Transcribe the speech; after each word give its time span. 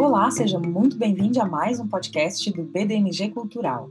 Olá, 0.00 0.30
seja 0.30 0.58
muito 0.58 0.96
bem-vindo 0.96 1.42
a 1.42 1.44
mais 1.44 1.78
um 1.78 1.86
podcast 1.86 2.50
do 2.52 2.62
BDMG 2.62 3.32
Cultural. 3.32 3.90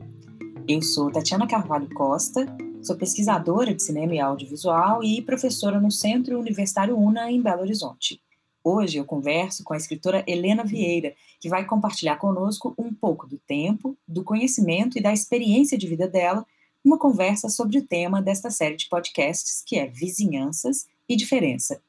Eu 0.68 0.82
sou 0.82 1.12
Tatiana 1.12 1.46
Carvalho 1.48 1.88
Costa, 1.94 2.48
sou 2.82 2.98
pesquisadora 2.98 3.76
de 3.76 3.84
cinema 3.84 4.16
e 4.16 4.20
audiovisual 4.20 5.04
e 5.04 5.22
professora 5.22 5.80
no 5.80 5.92
Centro 5.92 6.40
Universitário 6.40 6.98
UNA 6.98 7.32
em 7.32 7.40
Belo 7.40 7.62
Horizonte. 7.62 8.20
Hoje 8.64 8.98
eu 8.98 9.06
converso 9.06 9.64
com 9.64 9.76
a 9.76 9.78
escritora 9.78 10.24
Helena 10.26 10.64
Vieira, 10.64 11.14
que 11.40 11.48
vai 11.48 11.64
compartilhar 11.64 12.16
conosco 12.16 12.74
um 12.76 12.92
pouco 12.92 13.28
do 13.28 13.38
tempo, 13.38 13.96
do 14.08 14.24
conhecimento 14.24 14.98
e 14.98 15.02
da 15.04 15.14
experiência 15.14 15.78
de 15.78 15.88
vida 15.88 16.08
dela, 16.08 16.44
numa 16.84 16.98
conversa 16.98 17.50
sobre 17.50 17.78
o 17.78 17.86
tema 17.86 18.20
desta 18.20 18.50
série 18.50 18.78
de 18.78 18.90
podcasts, 18.90 19.62
que 19.64 19.78
é 19.78 19.86
Vizinhanças 19.86 20.88
e 21.08 21.16
Diferença. 21.16 21.80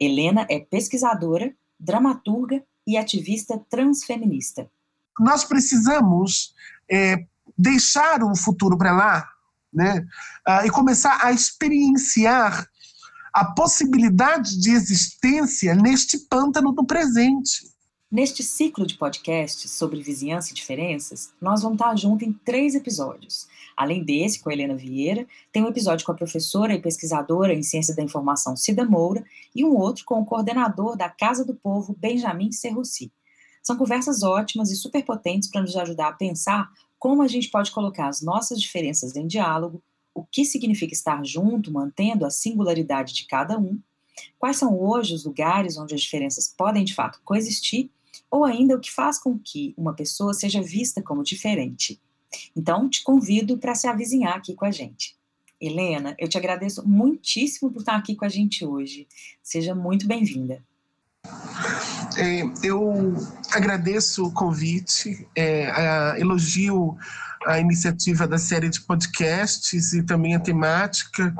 Helena 0.00 0.48
é 0.50 0.58
pesquisadora, 0.58 1.54
dramaturga 1.78 2.60
e 2.86 2.96
ativista 2.96 3.58
transfeminista. 3.70 4.68
Nós 5.18 5.44
precisamos 5.44 6.54
é, 6.90 7.26
deixar 7.56 8.22
um 8.24 8.34
futuro 8.34 8.76
para 8.76 8.92
lá 8.92 9.28
né, 9.72 10.06
uh, 10.48 10.66
e 10.66 10.70
começar 10.70 11.24
a 11.24 11.32
experienciar 11.32 12.66
a 13.32 13.44
possibilidade 13.44 14.60
de 14.60 14.70
existência 14.72 15.74
neste 15.74 16.18
pântano 16.18 16.72
do 16.72 16.84
presente. 16.84 17.71
Neste 18.12 18.42
ciclo 18.42 18.86
de 18.86 18.98
podcasts 18.98 19.70
sobre 19.70 20.02
vizinhança 20.02 20.50
e 20.50 20.54
diferenças, 20.54 21.32
nós 21.40 21.62
vamos 21.62 21.76
estar 21.76 21.96
juntos 21.96 22.28
em 22.28 22.32
três 22.34 22.74
episódios. 22.74 23.48
Além 23.74 24.04
desse, 24.04 24.38
com 24.38 24.50
a 24.50 24.52
Helena 24.52 24.76
Vieira, 24.76 25.26
tem 25.50 25.64
um 25.64 25.68
episódio 25.68 26.04
com 26.04 26.12
a 26.12 26.14
professora 26.14 26.74
e 26.74 26.78
pesquisadora 26.78 27.54
em 27.54 27.62
Ciência 27.62 27.96
da 27.96 28.02
Informação 28.02 28.54
Cida 28.54 28.84
Moura 28.84 29.24
e 29.56 29.64
um 29.64 29.74
outro 29.74 30.04
com 30.04 30.20
o 30.20 30.26
coordenador 30.26 30.94
da 30.94 31.08
Casa 31.08 31.42
do 31.42 31.54
Povo, 31.54 31.96
Benjamin 31.98 32.52
Serrussi. 32.52 33.10
São 33.62 33.78
conversas 33.78 34.22
ótimas 34.22 34.70
e 34.70 34.76
superpotentes 34.76 35.50
para 35.50 35.62
nos 35.62 35.74
ajudar 35.74 36.08
a 36.08 36.12
pensar 36.12 36.70
como 36.98 37.22
a 37.22 37.28
gente 37.28 37.48
pode 37.48 37.70
colocar 37.70 38.08
as 38.08 38.20
nossas 38.20 38.60
diferenças 38.60 39.16
em 39.16 39.26
diálogo, 39.26 39.82
o 40.14 40.22
que 40.22 40.44
significa 40.44 40.92
estar 40.92 41.24
junto, 41.24 41.72
mantendo 41.72 42.26
a 42.26 42.30
singularidade 42.30 43.14
de 43.14 43.26
cada 43.26 43.58
um, 43.58 43.80
quais 44.38 44.58
são 44.58 44.78
hoje 44.78 45.14
os 45.14 45.24
lugares 45.24 45.78
onde 45.78 45.94
as 45.94 46.02
diferenças 46.02 46.54
podem 46.54 46.84
de 46.84 46.94
fato 46.94 47.18
coexistir, 47.24 47.90
ou 48.32 48.46
ainda 48.46 48.74
o 48.74 48.80
que 48.80 48.90
faz 48.90 49.18
com 49.18 49.38
que 49.38 49.74
uma 49.76 49.92
pessoa 49.92 50.32
seja 50.32 50.62
vista 50.62 51.02
como 51.02 51.22
diferente. 51.22 52.00
Então, 52.56 52.88
te 52.88 53.04
convido 53.04 53.58
para 53.58 53.74
se 53.74 53.86
avizinhar 53.86 54.34
aqui 54.34 54.54
com 54.54 54.64
a 54.64 54.70
gente. 54.70 55.14
Helena, 55.60 56.16
eu 56.18 56.26
te 56.26 56.38
agradeço 56.38 56.82
muitíssimo 56.88 57.70
por 57.70 57.80
estar 57.80 57.94
aqui 57.94 58.16
com 58.16 58.24
a 58.24 58.30
gente 58.30 58.64
hoje. 58.64 59.06
Seja 59.42 59.74
muito 59.74 60.08
bem-vinda. 60.08 60.64
É, 62.16 62.42
eu 62.66 63.14
agradeço 63.52 64.24
o 64.24 64.32
convite, 64.32 65.28
é, 65.36 65.70
a, 65.70 66.18
elogio 66.18 66.96
a 67.46 67.60
iniciativa 67.60 68.26
da 68.26 68.38
série 68.38 68.70
de 68.70 68.80
podcasts 68.80 69.92
e 69.92 70.02
também 70.02 70.34
a 70.34 70.40
temática. 70.40 71.34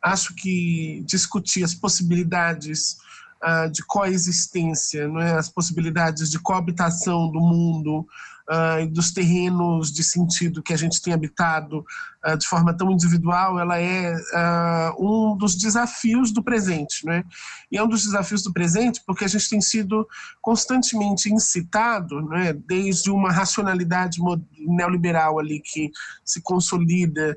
Acho 0.00 0.32
que 0.34 1.02
discutir 1.04 1.64
as 1.64 1.74
possibilidades 1.74 2.98
uh, 3.42 3.70
de 3.70 3.84
coexistência, 3.84 5.10
é? 5.20 5.32
as 5.32 5.48
possibilidades 5.48 6.30
de 6.30 6.38
coabitação 6.38 7.30
do 7.30 7.40
mundo, 7.40 8.06
uh, 8.50 8.86
dos 8.88 9.12
terrenos 9.12 9.92
de 9.92 10.02
sentido 10.02 10.62
que 10.62 10.72
a 10.72 10.76
gente 10.76 11.00
tem 11.00 11.12
habitado 11.12 11.84
uh, 12.26 12.36
de 12.36 12.46
forma 12.46 12.76
tão 12.76 12.90
individual, 12.90 13.58
ela 13.58 13.78
é 13.78 14.14
uh, 14.14 14.94
um 14.98 15.36
dos 15.36 15.56
desafios 15.56 16.32
do 16.32 16.42
presente. 16.42 17.04
Né? 17.04 17.24
E 17.70 17.76
é 17.76 17.82
um 17.82 17.88
dos 17.88 18.04
desafios 18.04 18.42
do 18.42 18.52
presente 18.52 19.02
porque 19.06 19.24
a 19.24 19.28
gente 19.28 19.48
tem 19.48 19.60
sido 19.60 20.06
constantemente 20.40 21.32
incitado, 21.32 22.20
né, 22.22 22.52
desde 22.52 23.10
uma 23.10 23.32
racionalidade 23.32 24.18
neoliberal 24.58 25.38
ali 25.38 25.60
que 25.60 25.90
se 26.24 26.40
consolida 26.40 27.36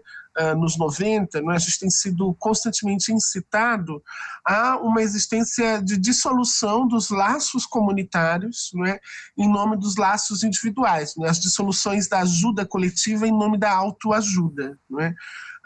nos 0.56 0.78
90, 0.78 1.42
né, 1.42 1.56
a 1.56 1.60
gente 1.60 1.80
tem 1.80 1.90
sido 1.90 2.34
constantemente 2.40 3.12
incitado 3.12 4.02
a 4.46 4.78
uma 4.78 5.02
existência 5.02 5.82
de 5.82 5.98
dissolução 5.98 6.88
dos 6.88 7.10
laços 7.10 7.66
comunitários 7.66 8.72
né, 8.74 9.00
em 9.38 9.50
nome 9.50 9.78
dos 9.78 9.98
laços 9.98 10.44
individuais, 10.44 11.16
né, 11.18 11.30
as 11.30 11.40
dissoluções 11.40 12.08
da 12.08 12.20
ajuda 12.20 12.66
coletiva 12.66 13.28
em 13.28 13.32
nome 13.32 13.58
da 13.58 13.72
autoajuda. 13.72 14.80
Né. 14.90 15.14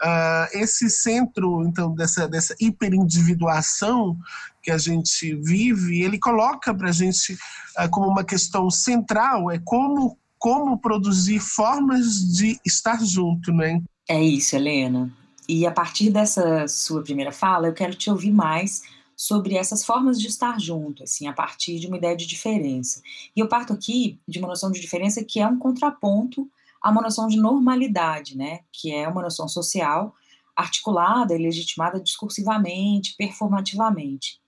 Uh, 0.02 0.58
esse 0.58 0.90
centro, 0.90 1.62
então, 1.66 1.94
dessa, 1.94 2.26
dessa 2.26 2.54
hiperindividuação 2.60 4.18
que 4.60 4.70
a 4.70 4.78
gente 4.78 5.36
vive, 5.36 6.02
ele 6.02 6.18
coloca 6.18 6.74
para 6.74 6.88
a 6.88 6.92
gente 6.92 7.34
uh, 7.78 7.88
como 7.90 8.08
uma 8.08 8.24
questão 8.24 8.68
central, 8.70 9.50
é 9.50 9.58
como 9.64 10.18
como 10.36 10.78
produzir 10.78 11.40
formas 11.40 12.16
de 12.16 12.60
estar 12.66 13.02
junto, 13.02 13.50
né? 13.50 13.80
É 14.08 14.22
isso, 14.22 14.54
Helena. 14.54 15.10
E 15.48 15.66
a 15.66 15.70
partir 15.70 16.10
dessa 16.10 16.68
sua 16.68 17.02
primeira 17.02 17.32
fala, 17.32 17.68
eu 17.68 17.74
quero 17.74 17.94
te 17.94 18.10
ouvir 18.10 18.32
mais 18.32 18.82
sobre 19.16 19.56
essas 19.56 19.84
formas 19.84 20.20
de 20.20 20.26
estar 20.26 20.60
junto, 20.60 21.02
assim, 21.02 21.26
a 21.26 21.32
partir 21.32 21.78
de 21.78 21.86
uma 21.86 21.96
ideia 21.96 22.16
de 22.16 22.26
diferença. 22.26 23.00
E 23.34 23.40
eu 23.40 23.48
parto 23.48 23.72
aqui 23.72 24.18
de 24.26 24.38
uma 24.38 24.48
noção 24.48 24.70
de 24.70 24.80
diferença 24.80 25.24
que 25.24 25.40
é 25.40 25.46
um 25.46 25.58
contraponto 25.58 26.48
a 26.82 26.90
uma 26.90 27.00
noção 27.00 27.28
de 27.28 27.38
normalidade, 27.38 28.36
né? 28.36 28.60
Que 28.72 28.92
é 28.92 29.08
uma 29.08 29.22
noção 29.22 29.48
social 29.48 30.14
articulada 30.54 31.34
e 31.34 31.38
legitimada 31.38 32.00
discursivamente, 32.00 33.16
performativamente. 33.16 34.40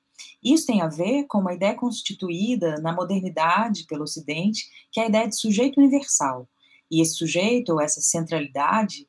Isso 0.42 0.66
tem 0.66 0.80
a 0.80 0.86
ver 0.86 1.24
com 1.24 1.38
uma 1.38 1.54
ideia 1.54 1.74
constituída 1.74 2.80
na 2.80 2.92
modernidade 2.92 3.84
pelo 3.84 4.04
Ocidente, 4.04 4.68
que 4.92 5.00
é 5.00 5.04
a 5.04 5.08
ideia 5.08 5.28
de 5.28 5.36
sujeito 5.36 5.80
universal. 5.80 6.46
E 6.90 7.00
esse 7.00 7.14
sujeito, 7.14 7.72
ou 7.72 7.80
essa 7.80 8.00
centralidade, 8.00 9.08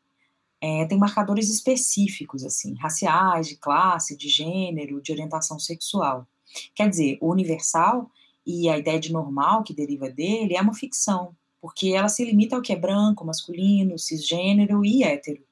é, 0.60 0.86
tem 0.86 0.98
marcadores 0.98 1.50
específicos, 1.50 2.44
assim, 2.44 2.74
raciais, 2.76 3.48
de 3.48 3.56
classe, 3.58 4.18
de 4.18 4.28
gênero, 4.28 5.02
de 5.02 5.12
orientação 5.12 5.60
sexual. 5.60 6.28
Quer 6.74 6.90
dizer, 6.90 7.18
o 7.22 7.30
universal 7.32 8.10
e 8.46 8.70
a 8.70 8.78
ideia 8.78 9.00
de 9.00 9.12
normal 9.12 9.64
que 9.64 9.74
deriva 9.74 10.10
dele 10.10 10.56
é 10.56 10.62
uma 10.62 10.74
ficção, 10.74 11.36
porque 11.62 11.90
ela 11.90 12.08
se 12.08 12.24
limita 12.24 12.56
ao 12.56 12.62
que 12.62 12.74
é 12.74 12.76
branco, 12.76 13.26
masculino, 13.26 14.00
cisgênero 14.00 14.84
e 14.86 15.04
hétero. 15.04 15.44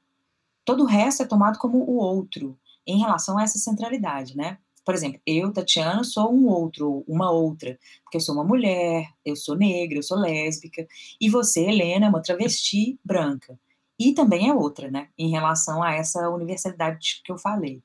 Todo 0.63 0.83
o 0.83 0.88
resto 0.88 1.23
é 1.23 1.25
tomado 1.25 1.59
como 1.59 1.77
o 1.77 1.97
outro, 1.97 2.57
em 2.87 2.99
relação 2.99 3.37
a 3.37 3.43
essa 3.43 3.59
centralidade, 3.59 4.35
né? 4.35 4.57
Por 4.83 4.93
exemplo, 4.93 5.19
eu, 5.25 5.51
Tatiana, 5.51 6.03
sou 6.03 6.31
um 6.31 6.47
outro, 6.47 7.03
uma 7.07 7.31
outra, 7.31 7.77
porque 8.03 8.17
eu 8.17 8.22
sou 8.22 8.35
uma 8.35 8.43
mulher, 8.43 9.09
eu 9.25 9.35
sou 9.35 9.55
negra, 9.55 9.97
eu 9.97 10.03
sou 10.03 10.17
lésbica, 10.17 10.87
e 11.19 11.27
você, 11.27 11.66
Helena, 11.66 12.05
é 12.05 12.09
uma 12.09 12.22
travesti 12.22 12.99
branca. 13.03 13.59
E 14.00 14.13
também 14.13 14.50
é 14.50 14.53
outra, 14.53 14.91
né, 14.91 15.07
em 15.17 15.29
relação 15.29 15.81
a 15.81 15.94
essa 15.94 16.29
universalidade 16.29 17.22
que 17.23 17.31
eu 17.31 17.38
falei. 17.38 17.81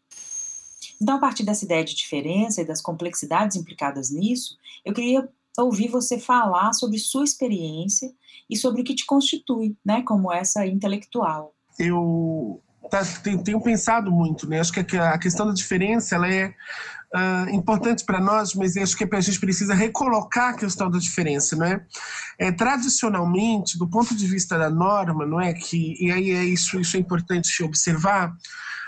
Então, 1.01 1.17
a 1.17 1.21
partir 1.21 1.45
dessa 1.45 1.65
ideia 1.65 1.85
de 1.85 1.95
diferença 1.95 2.61
e 2.61 2.65
das 2.65 2.81
complexidades 2.81 3.57
implicadas 3.57 4.11
nisso, 4.11 4.57
eu 4.85 4.93
queria 4.93 5.29
ouvir 5.59 5.89
você 5.89 6.19
falar 6.19 6.73
sobre 6.73 6.99
sua 6.99 7.25
experiência 7.25 8.13
e 8.49 8.57
sobre 8.57 8.83
o 8.83 8.85
que 8.85 8.95
te 8.95 9.07
constitui, 9.07 9.77
né, 9.85 10.03
como 10.03 10.33
essa 10.33 10.67
intelectual. 10.67 11.55
Eu 11.79 12.61
tá, 12.91 13.03
tenho, 13.23 13.43
tenho 13.43 13.61
pensado 13.61 14.11
muito, 14.11 14.49
né? 14.49 14.61
Acho 14.61 14.73
que 14.73 14.97
a 14.97 15.19
questão 15.19 15.47
da 15.47 15.53
diferença 15.53 16.17
ela 16.17 16.33
é 16.33 16.55
uh, 17.15 17.51
importante 17.51 18.05
para 18.05 18.21
nós, 18.21 18.55
mas 18.55 18.77
acho 18.77 18.97
que 18.97 19.09
a 19.15 19.21
gente 19.21 19.41
precisa 19.41 19.75
recolocar 19.75 20.51
a 20.51 20.57
questão 20.57 20.91
da 20.91 20.99
diferença, 20.99 21.57
não 21.57 21.67
é? 21.67 21.85
é? 22.39 22.53
Tradicionalmente, 22.53 23.79
do 23.79 23.89
ponto 23.89 24.15
de 24.15 24.27
vista 24.27 24.59
da 24.59 24.71
norma, 24.71 25.27
não 25.27 25.41
é 25.41 25.53
que 25.53 25.97
e 26.01 26.11
aí 26.11 26.31
é 26.31 26.45
isso, 26.45 26.79
isso 26.81 26.97
é 26.97 27.01
importante 27.01 27.63
observar. 27.63 28.33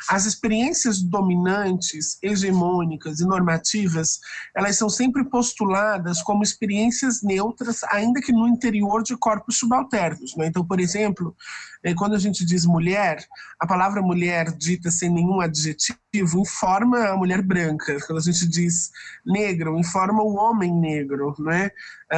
As 0.09 0.27
experiências 0.27 1.01
dominantes, 1.01 2.19
hegemônicas 2.21 3.21
e 3.21 3.25
normativas, 3.25 4.19
elas 4.55 4.77
são 4.77 4.89
sempre 4.89 5.25
postuladas 5.25 6.21
como 6.23 6.43
experiências 6.43 7.23
neutras, 7.23 7.85
ainda 7.85 8.21
que 8.21 8.33
no 8.33 8.49
interior 8.49 9.05
de 9.05 9.17
corpos 9.17 9.59
subalternos. 9.59 10.37
Né? 10.37 10.47
Então, 10.49 10.67
por 10.67 10.81
exemplo, 10.81 11.37
eh, 11.85 11.95
quando 11.95 12.15
a 12.15 12.19
gente 12.19 12.45
diz 12.45 12.67
mulher, 12.67 13.25
a 13.61 13.67
palavra 13.67 14.03
mulher 14.03 14.51
dita 14.51 14.91
sem 14.91 15.09
nenhum 15.09 15.41
adjetivo 15.41 16.02
informa 16.15 17.09
a 17.09 17.17
mulher 17.17 17.41
branca. 17.41 17.97
Quando 18.07 18.19
a 18.19 18.23
gente 18.23 18.47
diz 18.47 18.91
negro, 19.25 19.79
informa 19.79 20.23
o 20.23 20.35
homem 20.35 20.71
negro, 20.71 21.35
né? 21.39 21.71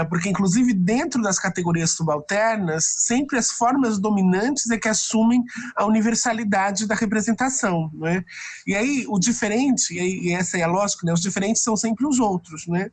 Porque, 0.09 0.29
inclusive, 0.29 0.75
dentro 0.75 1.23
das 1.23 1.39
categorias 1.39 1.91
subalternas, 1.91 2.85
sempre 2.99 3.39
as 3.39 3.51
formas 3.53 3.99
dominantes 3.99 4.69
é 4.71 4.77
que 4.77 4.89
assumem 4.89 5.45
a 5.77 5.85
universalidade 5.85 6.87
da 6.87 6.97
representação, 6.97 7.89
né? 7.95 8.25
E 8.67 8.75
aí, 8.75 9.07
o 9.09 9.19
diferente, 9.19 9.95
e 9.95 10.33
essa 10.33 10.59
é 10.59 10.63
a 10.63 10.69
lógica, 10.69 11.07
né? 11.07 11.13
Os 11.13 11.21
diferentes 11.21 11.63
são 11.63 11.77
sempre 11.77 12.05
os 12.05 12.19
outros, 12.19 12.67
né? 12.67 12.91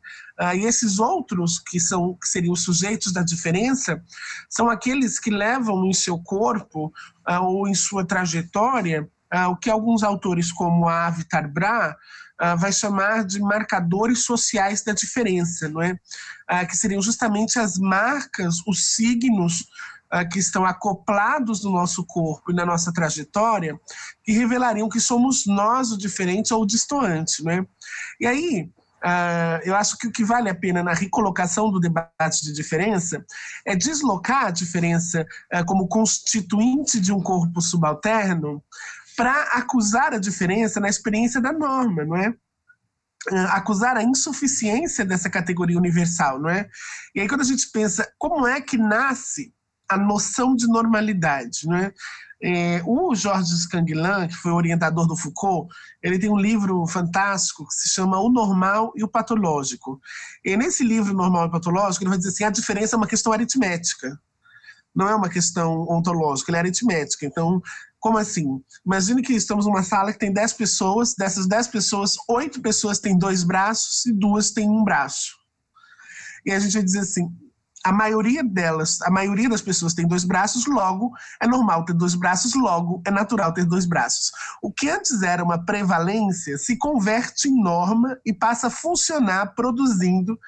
E 0.56 0.66
esses 0.66 1.00
outros, 1.00 1.58
que, 1.58 1.80
são, 1.80 2.14
que 2.14 2.28
seriam 2.28 2.54
os 2.54 2.64
sujeitos 2.64 3.12
da 3.12 3.24
diferença, 3.24 4.04
são 4.48 4.70
aqueles 4.70 5.18
que 5.20 5.32
levam 5.32 5.84
em 5.86 5.94
seu 5.94 6.20
corpo 6.20 6.94
ou 7.42 7.68
em 7.68 7.74
sua 7.74 8.06
trajetória 8.06 9.10
uh, 9.34 9.50
o 9.50 9.56
que 9.56 9.70
alguns 9.70 10.04
autores 10.04 10.52
como 10.52 10.88
a 10.88 11.08
Avitar 11.08 11.48
Bra 11.48 11.96
uh, 12.42 12.58
vai 12.58 12.72
chamar 12.72 13.26
de 13.26 13.40
marcadores 13.40 14.26
sociais 14.26 14.84
da 14.84 14.94
diferença, 14.94 15.70
não 15.70 15.82
é? 15.82 15.92
Uh, 16.52 16.68
que 16.68 16.76
seriam 16.76 17.02
justamente 17.02 17.60
as 17.60 17.78
marcas, 17.78 18.56
os 18.68 18.96
signos 18.96 19.62
uh, 20.14 20.28
que 20.30 20.40
estão 20.40 20.66
acoplados 20.66 21.64
no 21.64 21.72
nosso 21.72 22.06
corpo 22.06 22.52
e 22.52 22.56
na 22.56 22.66
nossa 22.66 22.92
trajetória, 22.92 23.80
que 24.24 24.32
revelariam 24.32 24.90
que 24.90 25.00
somos 25.00 25.46
nós 25.46 25.92
o 25.92 25.98
diferente 25.98 26.54
ou 26.54 26.64
o 26.64 26.68
distoante, 26.68 27.48
é? 27.50 27.66
E 28.20 28.28
aí, 28.28 28.70
Uh, 29.04 29.58
eu 29.64 29.76
acho 29.76 29.98
que 29.98 30.06
o 30.06 30.12
que 30.12 30.24
vale 30.24 30.48
a 30.48 30.54
pena 30.54 30.84
na 30.84 30.94
recolocação 30.94 31.72
do 31.72 31.80
debate 31.80 32.44
de 32.44 32.54
diferença 32.54 33.26
é 33.66 33.76
deslocar 33.76 34.46
a 34.46 34.52
diferença 34.52 35.26
uh, 35.52 35.66
como 35.66 35.88
constituinte 35.88 37.00
de 37.00 37.12
um 37.12 37.20
corpo 37.20 37.60
subalterno 37.62 38.64
para 39.16 39.42
acusar 39.54 40.14
a 40.14 40.18
diferença 40.18 40.80
na 40.80 40.90
experiência 40.90 41.42
da 41.42 41.52
norma, 41.52 42.06
não 42.06 42.16
é? 42.16 42.34
Acusar 43.50 43.98
a 43.98 44.04
insuficiência 44.04 45.06
dessa 45.06 45.30
categoria 45.30 45.78
universal, 45.78 46.40
não 46.40 46.50
é? 46.50 46.68
E 47.14 47.22
aí 47.22 47.28
quando 47.28 47.42
a 47.42 47.46
gente 47.46 47.70
pensa 47.72 48.12
como 48.18 48.48
é 48.48 48.60
que 48.60 48.78
nasce 48.78 49.54
a 49.88 49.98
noção 49.98 50.56
de 50.56 50.68
normalidade, 50.68 51.66
não 51.66 51.76
é? 51.76 51.94
É, 52.44 52.82
o 52.88 53.14
Georges 53.14 53.68
Canguilhan, 53.68 54.28
que 54.28 54.36
foi 54.36 54.52
orientador 54.52 55.06
do 55.06 55.16
Foucault, 55.16 55.72
ele 56.02 56.18
tem 56.18 56.30
um 56.30 56.40
livro 56.40 56.88
fantástico 56.88 57.68
que 57.68 57.74
se 57.76 57.90
chama 57.90 58.20
O 58.20 58.32
Normal 58.32 58.92
e 58.96 59.04
o 59.04 59.08
Patológico. 59.08 60.02
E 60.44 60.58
nesse 60.58 60.84
livro 60.84 61.14
Normal 61.14 61.46
e 61.48 61.52
Patológico, 61.52 62.04
ele 62.04 62.10
vai 62.10 62.18
dizer 62.18 62.30
assim, 62.30 62.44
a 62.44 62.50
diferença 62.50 62.96
é 62.96 62.98
uma 62.98 63.06
questão 63.06 63.32
aritmética, 63.32 64.20
não 64.96 65.08
é 65.08 65.16
uma 65.16 65.30
questão 65.30 65.82
ontológica, 65.88 66.52
ela 66.52 66.58
é 66.58 66.62
aritmética. 66.62 67.28
Então, 67.28 67.62
como 68.02 68.18
assim? 68.18 68.60
Imagine 68.84 69.22
que 69.22 69.34
estamos 69.34 69.68
numa 69.68 69.84
sala 69.84 70.12
que 70.12 70.18
tem 70.18 70.34
10 70.34 70.54
pessoas, 70.54 71.14
dessas 71.14 71.48
10 71.48 71.68
pessoas, 71.68 72.16
8 72.28 72.60
pessoas 72.60 73.00
têm 73.00 73.16
dois 73.16 73.44
braços 73.44 74.06
e 74.08 74.12
duas 74.12 74.50
têm 74.50 74.68
um 74.68 74.84
braço. 74.84 75.36
E 76.44 76.52
a 76.52 76.60
gente 76.60 76.74
vai 76.74 76.84
dizer 76.84 77.02
assim, 77.02 77.30
a 77.84 77.92
maioria 77.92 78.44
delas, 78.44 79.02
a 79.02 79.10
maioria 79.10 79.50
das 79.50 79.62
pessoas 79.62 79.94
tem 79.94 80.08
dois 80.08 80.24
braços, 80.24 80.66
logo 80.66 81.12
é 81.42 81.48
normal 81.48 81.86
ter 81.86 81.94
dois 81.94 82.16
braços, 82.16 82.54
logo 82.56 83.02
é 83.06 83.12
natural 83.12 83.54
ter 83.54 83.66
dois 83.66 83.86
braços. 83.86 84.32
O 84.62 84.72
que 84.72 84.90
antes 84.90 85.22
era 85.22 85.44
uma 85.44 85.64
prevalência 85.64 86.58
se 86.58 86.78
converte 86.78 87.50
em 87.50 87.62
norma 87.62 88.18
e 88.26 88.34
passa 88.34 88.68
a 88.68 88.72
funcionar 88.72 89.54
produzindo 89.56 90.40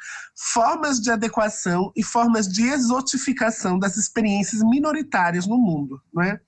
formas 0.54 1.00
de 1.00 1.12
adequação 1.12 1.92
e 1.96 2.04
formas 2.04 2.48
de 2.48 2.64
exotificação 2.68 3.78
das 3.78 3.98
experiências 3.98 4.62
minoritárias 4.64 5.48
no 5.48 5.58
mundo, 5.58 6.00
não 6.14 6.24
é? 6.24 6.40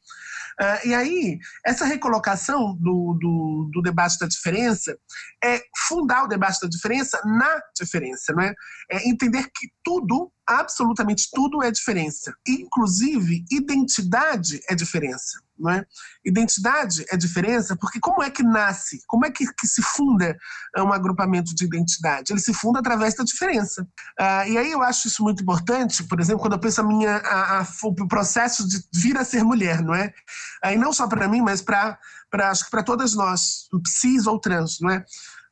Uh, 0.62 0.88
e 0.88 0.94
aí, 0.94 1.40
essa 1.66 1.86
recolocação 1.86 2.76
do, 2.76 3.18
do, 3.20 3.70
do, 3.74 3.82
debate 3.82 4.18
da 4.20 4.28
diferença 4.28 4.98
é 5.44 5.62
fundar 5.88 6.24
o 6.24 6.28
debate 6.28 6.62
da 6.62 6.70
diferença 6.70 7.22
na 7.26 7.62
diferença, 7.78 8.34
não 8.34 8.42
é? 8.42 8.54
é 8.90 9.10
entender 9.10 9.44
que 9.44 9.68
tudo 9.84 10.32
absolutamente 10.48 11.30
tudo 11.32 11.64
é 11.64 11.72
diferença. 11.72 12.34
Inclusive, 12.48 13.46
identidade 13.52 14.62
é 14.70 14.76
diferença. 14.76 15.40
Não 15.58 15.72
é? 15.72 15.86
Identidade 16.26 17.06
é 17.10 17.16
diferença 17.16 17.78
porque 17.78 17.98
como 18.00 18.22
é 18.22 18.30
que 18.30 18.44
nasce, 18.44 19.02
como 19.08 19.26
é 19.26 19.32
que, 19.32 19.46
que 19.54 19.66
se 19.66 19.82
funda 19.82 20.38
um 20.78 20.92
agrupamento 20.92 21.56
de 21.56 21.64
identidade? 21.64 22.34
Ele 22.34 22.42
se 22.42 22.54
funda 22.54 22.80
através 22.80 23.16
da 23.16 23.24
diferença. 23.24 23.84
Uh, 24.20 24.50
e 24.50 24.58
aí 24.58 24.72
eu 24.72 24.82
acho 24.82 25.08
isso 25.08 25.24
muito 25.24 25.42
importante, 25.42 26.04
por 26.04 26.20
exemplo, 26.20 26.42
quando 26.42 26.54
eu 26.54 26.60
penso 26.60 26.82
a 26.82 26.84
minha, 26.84 27.18
a, 27.18 27.62
a, 27.62 27.68
o 27.84 28.08
processo 28.08 28.68
de 28.68 28.84
vir 28.94 29.18
a 29.18 29.24
ser 29.24 29.46
mulher, 29.46 29.82
não 29.82 29.96
é? 29.96 30.14
Aí 30.62 30.78
não 30.78 30.92
só 30.92 31.08
para 31.08 31.28
mim, 31.28 31.42
mas 31.42 31.62
para 31.62 31.98
acho 32.34 32.66
que 32.66 32.72
para 32.72 32.84
todas 32.84 33.14
nós, 33.14 33.70
cis 33.88 34.28
ou 34.28 34.38
trans, 34.38 34.80
não 34.82 34.90
é? 34.90 35.06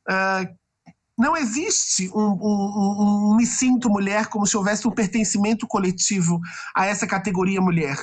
Uh, 0.06 0.63
não 1.16 1.36
existe 1.36 2.10
um, 2.14 2.20
um, 2.20 2.38
um, 2.42 3.32
um, 3.32 3.36
me 3.36 3.46
sinto 3.46 3.88
mulher 3.88 4.26
como 4.26 4.46
se 4.46 4.56
houvesse 4.56 4.86
um 4.86 4.90
pertencimento 4.90 5.66
coletivo 5.66 6.40
a 6.76 6.86
essa 6.86 7.06
categoria 7.06 7.60
mulher. 7.60 7.96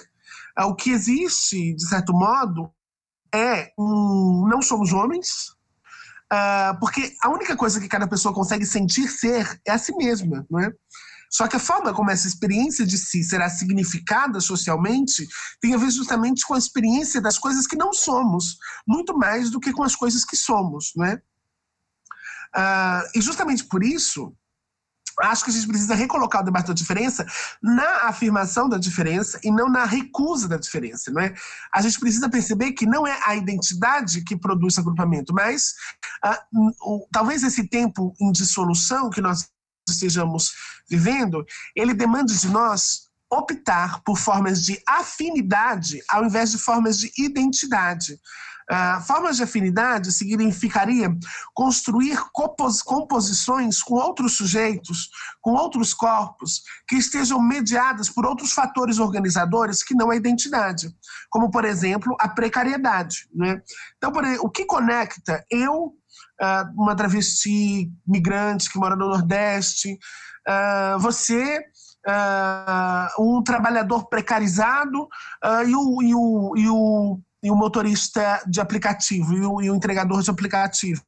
Ah, 0.56 0.68
o 0.68 0.76
que 0.76 0.92
existe, 0.92 1.74
de 1.76 1.88
certo 1.88 2.14
modo, 2.14 2.72
é 3.34 3.72
um 3.78 4.48
não 4.50 4.62
somos 4.62 4.92
homens, 4.92 5.50
uh, 6.32 6.78
porque 6.80 7.14
a 7.22 7.30
única 7.30 7.56
coisa 7.56 7.80
que 7.80 7.88
cada 7.88 8.08
pessoa 8.08 8.34
consegue 8.34 8.66
sentir 8.66 9.08
ser 9.08 9.60
é 9.66 9.72
a 9.72 9.78
si 9.78 9.96
mesma, 9.96 10.46
não 10.50 10.60
é? 10.60 10.72
Só 11.30 11.48
que 11.48 11.56
a 11.56 11.60
forma 11.60 11.94
como 11.94 12.12
essa 12.12 12.28
experiência 12.28 12.86
de 12.86 12.98
si 12.98 13.24
será 13.24 13.50
significada 13.50 14.42
socialmente 14.42 15.26
tem 15.62 15.74
a 15.74 15.78
ver 15.78 15.90
justamente 15.90 16.46
com 16.46 16.54
a 16.54 16.58
experiência 16.58 17.22
das 17.22 17.38
coisas 17.38 17.66
que 17.66 17.78
não 17.78 17.94
somos, 17.94 18.58
muito 18.86 19.18
mais 19.18 19.50
do 19.50 19.60
que 19.60 19.72
com 19.72 19.84
as 19.84 19.96
coisas 19.96 20.26
que 20.26 20.36
somos, 20.36 20.92
não 20.94 21.06
é? 21.06 21.22
Uh, 22.56 23.08
e 23.16 23.22
justamente 23.22 23.64
por 23.66 23.84
isso, 23.84 24.36
acho 25.22 25.44
que 25.44 25.50
a 25.50 25.54
gente 25.54 25.68
precisa 25.68 25.96
recolocar 25.96 26.42
o 26.42 26.46
debate 26.46 26.68
da 26.68 26.74
diferença 26.74 27.26
na 27.62 28.08
afirmação 28.08 28.68
da 28.68 28.78
diferença 28.78 29.40
e 29.44 29.52
não 29.52 29.70
na 29.70 29.86
recusa 29.86 30.48
da 30.48 30.58
diferença, 30.58 31.12
não 31.12 31.22
é? 31.22 31.34
A 31.74 31.82
gente 31.82 32.00
precisa 32.00 32.30
perceber 32.30 32.74
que 32.74 32.86
não 32.86 33.06
é 33.06 33.20
a 33.26 33.36
identidade 33.36 34.24
que 34.24 34.38
produz 34.38 34.78
agrupamento, 34.78 35.34
mas 35.34 35.74
uh, 36.26 36.72
o, 36.82 37.08
talvez 37.12 37.44
esse 37.44 37.68
tempo 37.68 38.14
em 38.20 38.32
dissolução 38.32 39.10
que 39.10 39.22
nós 39.22 39.50
estejamos 39.90 40.54
vivendo, 40.90 41.46
ele 41.76 41.94
demande 41.94 42.38
de 42.38 42.48
nós 42.50 43.10
optar 43.32 44.02
por 44.04 44.18
formas 44.18 44.64
de 44.64 44.82
afinidade 44.86 46.02
ao 46.10 46.26
invés 46.26 46.52
de 46.52 46.58
formas 46.58 47.00
de 47.00 47.12
identidade. 47.18 48.20
Uh, 48.72 49.02
formas 49.02 49.36
de 49.36 49.44
afinidade 49.44 50.14
significaria 50.14 51.14
construir 51.54 52.18
compos 52.32 52.82
composições 52.82 53.84
com 53.84 53.96
outros 53.96 54.38
sujeitos, 54.38 55.10
com 55.42 55.52
outros 55.52 55.94
corpos, 55.94 56.62
que 56.88 56.96
estejam 56.96 57.42
mediadas 57.42 58.10
por 58.10 58.26
outros 58.26 58.54
fatores 58.54 58.98
organizadores 58.98 59.84
que 59.84 59.94
não 59.94 60.10
a 60.10 60.16
identidade, 60.16 60.90
como, 61.30 61.52
por 61.52 61.66
exemplo, 61.66 62.16
a 62.18 62.30
precariedade. 62.30 63.28
Né? 63.36 63.62
Então, 63.98 64.10
por 64.10 64.24
o 64.40 64.50
que 64.50 64.64
conecta 64.64 65.44
eu, 65.52 65.88
uh, 66.42 66.82
uma 66.82 66.96
travesti 66.96 67.92
migrante 68.08 68.72
que 68.72 68.80
mora 68.80 68.96
no 68.96 69.10
Nordeste, 69.10 70.00
uh, 70.48 70.98
você 70.98 71.60
um 73.20 73.44
trabalhador 73.44 74.10
precarizado 74.10 75.08
e, 75.68 75.76
o, 75.76 76.02
e, 76.02 76.16
o, 76.16 76.54
e 76.58 76.68
o 76.68 77.22
e 77.44 77.50
o 77.50 77.56
motorista 77.56 78.42
de 78.48 78.62
aplicativo 78.62 79.34
e 79.34 79.46
o, 79.46 79.62
e 79.62 79.70
o, 79.70 79.76
entregador 79.76 80.22
de 80.22 80.30
aplicativo. 80.30 81.02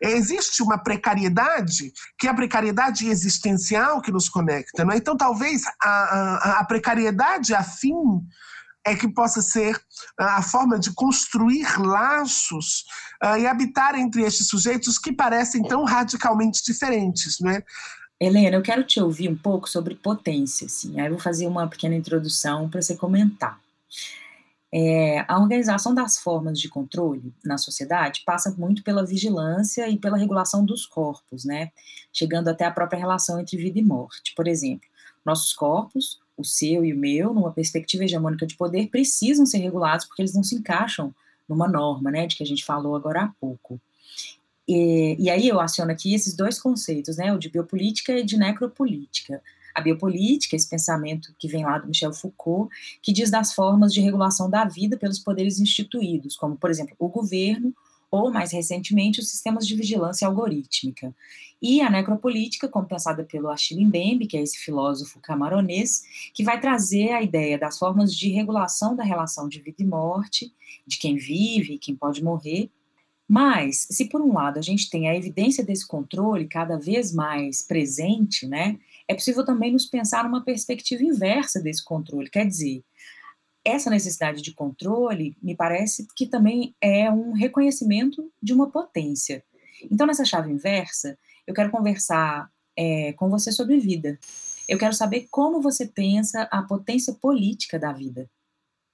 Existe 0.00 0.62
uma 0.62 0.78
precariedade, 0.78 1.92
que 2.18 2.26
é 2.26 2.30
a 2.30 2.34
precariedade 2.34 3.08
existencial 3.08 4.00
que 4.00 4.12
nos 4.12 4.28
conecta. 4.28 4.84
Não 4.84 4.92
é? 4.92 4.96
Então, 4.96 5.16
talvez 5.16 5.62
a, 5.82 5.88
a, 5.88 6.60
a 6.60 6.64
precariedade 6.64 7.54
afim 7.54 7.94
é 8.86 8.94
que 8.94 9.08
possa 9.08 9.42
ser 9.42 9.78
a 10.18 10.42
forma 10.42 10.78
de 10.78 10.92
construir 10.94 11.66
laços 11.78 12.84
uh, 13.22 13.36
e 13.36 13.46
habitar 13.46 13.94
entre 13.96 14.22
estes 14.22 14.48
sujeitos 14.48 14.98
que 14.98 15.12
parecem 15.12 15.62
tão 15.62 15.84
radicalmente 15.84 16.62
diferentes. 16.64 17.38
Não 17.40 17.50
é? 17.50 17.62
Helena, 18.20 18.56
eu 18.56 18.62
quero 18.62 18.84
te 18.84 19.00
ouvir 19.00 19.28
um 19.28 19.36
pouco 19.36 19.68
sobre 19.68 19.94
potência. 19.94 20.66
Assim. 20.66 20.98
Aí 21.00 21.06
eu 21.06 21.12
vou 21.12 21.20
fazer 21.20 21.46
uma 21.46 21.68
pequena 21.68 21.94
introdução 21.94 22.68
para 22.68 22.80
você 22.80 22.96
comentar. 22.96 23.60
É, 24.70 25.24
a 25.26 25.38
organização 25.40 25.94
das 25.94 26.18
formas 26.18 26.60
de 26.60 26.68
controle 26.68 27.32
na 27.42 27.56
sociedade 27.56 28.22
passa 28.26 28.50
muito 28.50 28.82
pela 28.82 29.04
vigilância 29.04 29.88
e 29.88 29.96
pela 29.96 30.18
regulação 30.18 30.64
dos 30.64 30.84
corpos, 30.84 31.44
né? 31.44 31.70
Chegando 32.12 32.48
até 32.48 32.66
a 32.66 32.70
própria 32.70 32.98
relação 32.98 33.40
entre 33.40 33.56
vida 33.56 33.78
e 33.78 33.82
morte. 33.82 34.34
Por 34.34 34.46
exemplo, 34.46 34.86
nossos 35.24 35.54
corpos, 35.54 36.20
o 36.36 36.44
seu 36.44 36.84
e 36.84 36.92
o 36.92 36.96
meu, 36.96 37.32
numa 37.32 37.50
perspectiva 37.50 38.04
hegemônica 38.04 38.46
de 38.46 38.56
poder, 38.56 38.88
precisam 38.88 39.46
ser 39.46 39.58
regulados 39.58 40.04
porque 40.04 40.20
eles 40.20 40.34
não 40.34 40.42
se 40.42 40.54
encaixam 40.54 41.14
numa 41.48 41.66
norma, 41.66 42.10
né? 42.10 42.26
De 42.26 42.36
que 42.36 42.42
a 42.42 42.46
gente 42.46 42.64
falou 42.64 42.94
agora 42.94 43.22
há 43.22 43.28
pouco. 43.40 43.80
E, 44.68 45.16
e 45.18 45.30
aí 45.30 45.48
eu 45.48 45.58
aciono 45.58 45.90
aqui 45.90 46.14
esses 46.14 46.34
dois 46.34 46.60
conceitos, 46.60 47.16
né? 47.16 47.32
O 47.32 47.38
de 47.38 47.48
biopolítica 47.48 48.12
e 48.12 48.22
de 48.22 48.36
necropolítica 48.36 49.42
a 49.78 49.80
biopolítica, 49.80 50.56
esse 50.56 50.68
pensamento 50.68 51.34
que 51.38 51.48
vem 51.48 51.64
lá 51.64 51.78
do 51.78 51.88
Michel 51.88 52.12
Foucault, 52.12 52.74
que 53.02 53.12
diz 53.12 53.30
das 53.30 53.52
formas 53.52 53.92
de 53.92 54.00
regulação 54.00 54.50
da 54.50 54.64
vida 54.64 54.96
pelos 54.96 55.18
poderes 55.18 55.58
instituídos, 55.58 56.36
como, 56.36 56.56
por 56.56 56.70
exemplo, 56.70 56.94
o 56.98 57.08
governo 57.08 57.74
ou, 58.10 58.30
mais 58.30 58.52
recentemente, 58.52 59.20
os 59.20 59.28
sistemas 59.28 59.66
de 59.66 59.76
vigilância 59.76 60.26
algorítmica. 60.26 61.14
E 61.60 61.80
a 61.80 61.90
necropolítica, 61.90 62.68
como 62.68 62.86
pensada 62.86 63.22
pelo 63.22 63.50
Achille 63.50 63.84
Mbembe, 63.84 64.26
que 64.26 64.36
é 64.36 64.42
esse 64.42 64.58
filósofo 64.58 65.20
camaronês, 65.20 66.02
que 66.32 66.42
vai 66.42 66.58
trazer 66.58 67.12
a 67.12 67.22
ideia 67.22 67.58
das 67.58 67.78
formas 67.78 68.14
de 68.14 68.30
regulação 68.30 68.96
da 68.96 69.04
relação 69.04 69.48
de 69.48 69.60
vida 69.60 69.82
e 69.82 69.84
morte, 69.84 70.52
de 70.86 70.98
quem 70.98 71.16
vive 71.16 71.74
e 71.74 71.78
quem 71.78 71.94
pode 71.94 72.24
morrer, 72.24 72.70
mas, 73.28 73.86
se 73.90 74.06
por 74.06 74.22
um 74.22 74.32
lado 74.32 74.58
a 74.58 74.62
gente 74.62 74.88
tem 74.88 75.06
a 75.06 75.14
evidência 75.14 75.62
desse 75.62 75.86
controle 75.86 76.48
cada 76.48 76.78
vez 76.78 77.12
mais 77.12 77.60
presente, 77.60 78.46
né, 78.46 78.78
é 79.08 79.14
possível 79.14 79.44
também 79.44 79.72
nos 79.72 79.86
pensar 79.86 80.22
numa 80.22 80.44
perspectiva 80.44 81.02
inversa 81.02 81.60
desse 81.60 81.82
controle. 81.82 82.28
Quer 82.28 82.46
dizer, 82.46 82.84
essa 83.64 83.90
necessidade 83.90 84.42
de 84.42 84.52
controle 84.52 85.36
me 85.42 85.56
parece 85.56 86.06
que 86.14 86.26
também 86.26 86.74
é 86.80 87.10
um 87.10 87.32
reconhecimento 87.32 88.30
de 88.40 88.52
uma 88.52 88.70
potência. 88.70 89.42
Então, 89.90 90.06
nessa 90.06 90.24
chave 90.24 90.52
inversa, 90.52 91.18
eu 91.46 91.54
quero 91.54 91.70
conversar 91.70 92.50
é, 92.76 93.12
com 93.14 93.28
você 93.28 93.50
sobre 93.50 93.78
vida. 93.78 94.18
Eu 94.68 94.78
quero 94.78 94.92
saber 94.92 95.26
como 95.30 95.62
você 95.62 95.86
pensa 95.86 96.42
a 96.50 96.62
potência 96.62 97.14
política 97.14 97.78
da 97.78 97.92
vida 97.92 98.28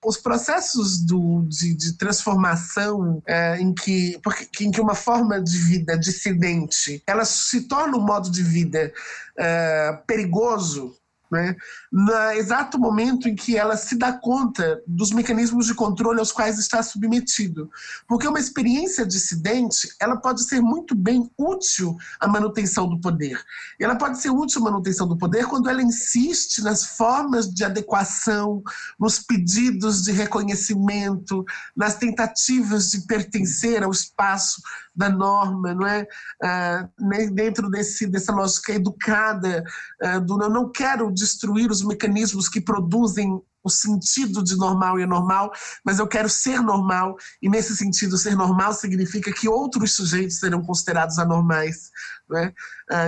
os 0.05 0.17
processos 0.17 1.01
do, 1.05 1.43
de, 1.49 1.75
de 1.75 1.97
transformação 1.97 3.23
é, 3.27 3.61
em, 3.61 3.73
que, 3.73 4.19
porque, 4.23 4.65
em 4.65 4.71
que 4.71 4.81
uma 4.81 4.95
forma 4.95 5.43
de 5.43 5.57
vida 5.57 5.99
dissidente 5.99 7.03
ela 7.07 7.25
se 7.25 7.63
torna 7.63 7.97
um 7.97 8.05
modo 8.05 8.31
de 8.31 8.43
vida 8.43 8.93
é, 9.39 9.99
perigoso 10.07 10.95
né, 11.35 11.57
no 11.91 12.13
exato 12.33 12.79
momento 12.79 13.29
em 13.29 13.35
que 13.35 13.57
ela 13.57 13.77
se 13.77 13.99
dá 13.99 14.13
conta 14.13 14.81
dos 14.87 15.11
mecanismos 15.11 15.67
de 15.67 15.75
controle 15.75 16.21
aos 16.21 16.31
quais 16.31 16.59
está 16.61 16.81
submetido. 16.81 17.69
Porque 18.07 18.29
uma 18.29 18.39
experiência 18.39 19.05
dissidente, 19.05 19.89
ela 20.01 20.17
pode 20.17 20.45
ser 20.45 20.61
muito 20.61 20.95
bem 20.95 21.29
útil 21.37 21.97
à 22.21 22.29
manutenção 22.29 22.89
do 22.89 23.01
poder. 23.01 23.43
Ela 23.81 23.97
pode 23.97 24.21
ser 24.21 24.31
útil 24.31 24.61
à 24.61 24.65
manutenção 24.65 25.09
do 25.09 25.19
poder 25.19 25.47
quando 25.47 25.69
ela 25.69 25.83
insiste 25.83 26.63
nas 26.63 26.85
formas 26.85 27.53
de 27.53 27.65
adequação, 27.65 28.63
nos 28.99 29.19
pedidos 29.19 30.03
de 30.03 30.13
reconhecimento, 30.13 31.45
nas 31.77 31.97
tentativas 31.97 32.91
de 32.93 33.01
pertencer 33.07 33.83
ao 33.83 33.91
espaço 33.91 34.63
da 34.95 35.09
norma, 35.09 35.75
não 35.75 35.87
é? 35.87 36.07
Ah, 36.41 36.89
dentro 37.33 37.69
desse, 37.69 38.07
dessa 38.07 38.33
lógica 38.33 38.73
educada 38.73 39.65
ah, 40.01 40.21
do 40.21 40.45
eu 40.45 40.51
não 40.51 40.71
quero 40.71 41.11
destruir 41.25 41.71
os 41.71 41.83
mecanismos 41.83 42.49
que 42.49 42.61
produzem 42.61 43.41
o 43.63 43.71
sentido 43.71 44.45
de 44.45 44.57
normal 44.57 45.01
e 45.01 45.05
anormal, 45.05 45.51
mas 45.83 45.99
eu 45.99 46.07
quero 46.07 46.29
ser 46.29 46.61
normal, 46.61 47.17
e 47.41 47.49
nesse 47.49 47.75
sentido, 47.75 48.19
ser 48.19 48.37
normal 48.37 48.75
significa 48.75 49.33
que 49.33 49.49
outros 49.49 49.95
sujeitos 49.95 50.39
serão 50.39 50.63
considerados 50.63 51.19
anormais. 51.19 51.91
Né? 52.29 52.53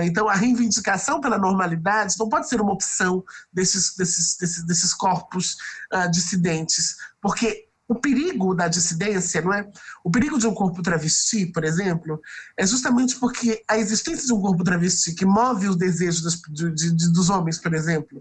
Então, 0.03 0.27
a 0.27 0.33
reivindicação 0.33 1.21
pela 1.21 1.37
normalidade 1.37 2.15
não 2.17 2.27
pode 2.27 2.49
ser 2.49 2.59
uma 2.59 2.73
opção 2.73 3.23
desses, 3.53 3.95
desses, 3.95 4.35
desses, 4.35 4.65
desses 4.65 4.93
corpos 4.95 5.55
uh, 5.93 6.09
dissidentes, 6.09 6.95
porque 7.21 7.66
o 7.87 7.95
perigo 7.95 8.53
da 8.53 8.67
dissidência, 8.67 9.41
não 9.41 9.53
é? 9.53 9.67
O 10.03 10.11
perigo 10.11 10.37
de 10.37 10.45
um 10.45 10.53
corpo 10.53 10.81
travesti, 10.81 11.45
por 11.45 11.63
exemplo, 11.63 12.21
é 12.57 12.67
justamente 12.67 13.17
porque 13.17 13.63
a 13.67 13.77
existência 13.77 14.25
de 14.25 14.33
um 14.33 14.41
corpo 14.41 14.63
travesti 14.63 15.15
que 15.15 15.25
move 15.25 15.69
os 15.69 15.77
desejos 15.77 16.21
dos, 16.21 16.41
de, 16.49 16.93
de, 16.93 17.13
dos 17.13 17.29
homens, 17.29 17.57
por 17.57 17.73
exemplo, 17.73 18.19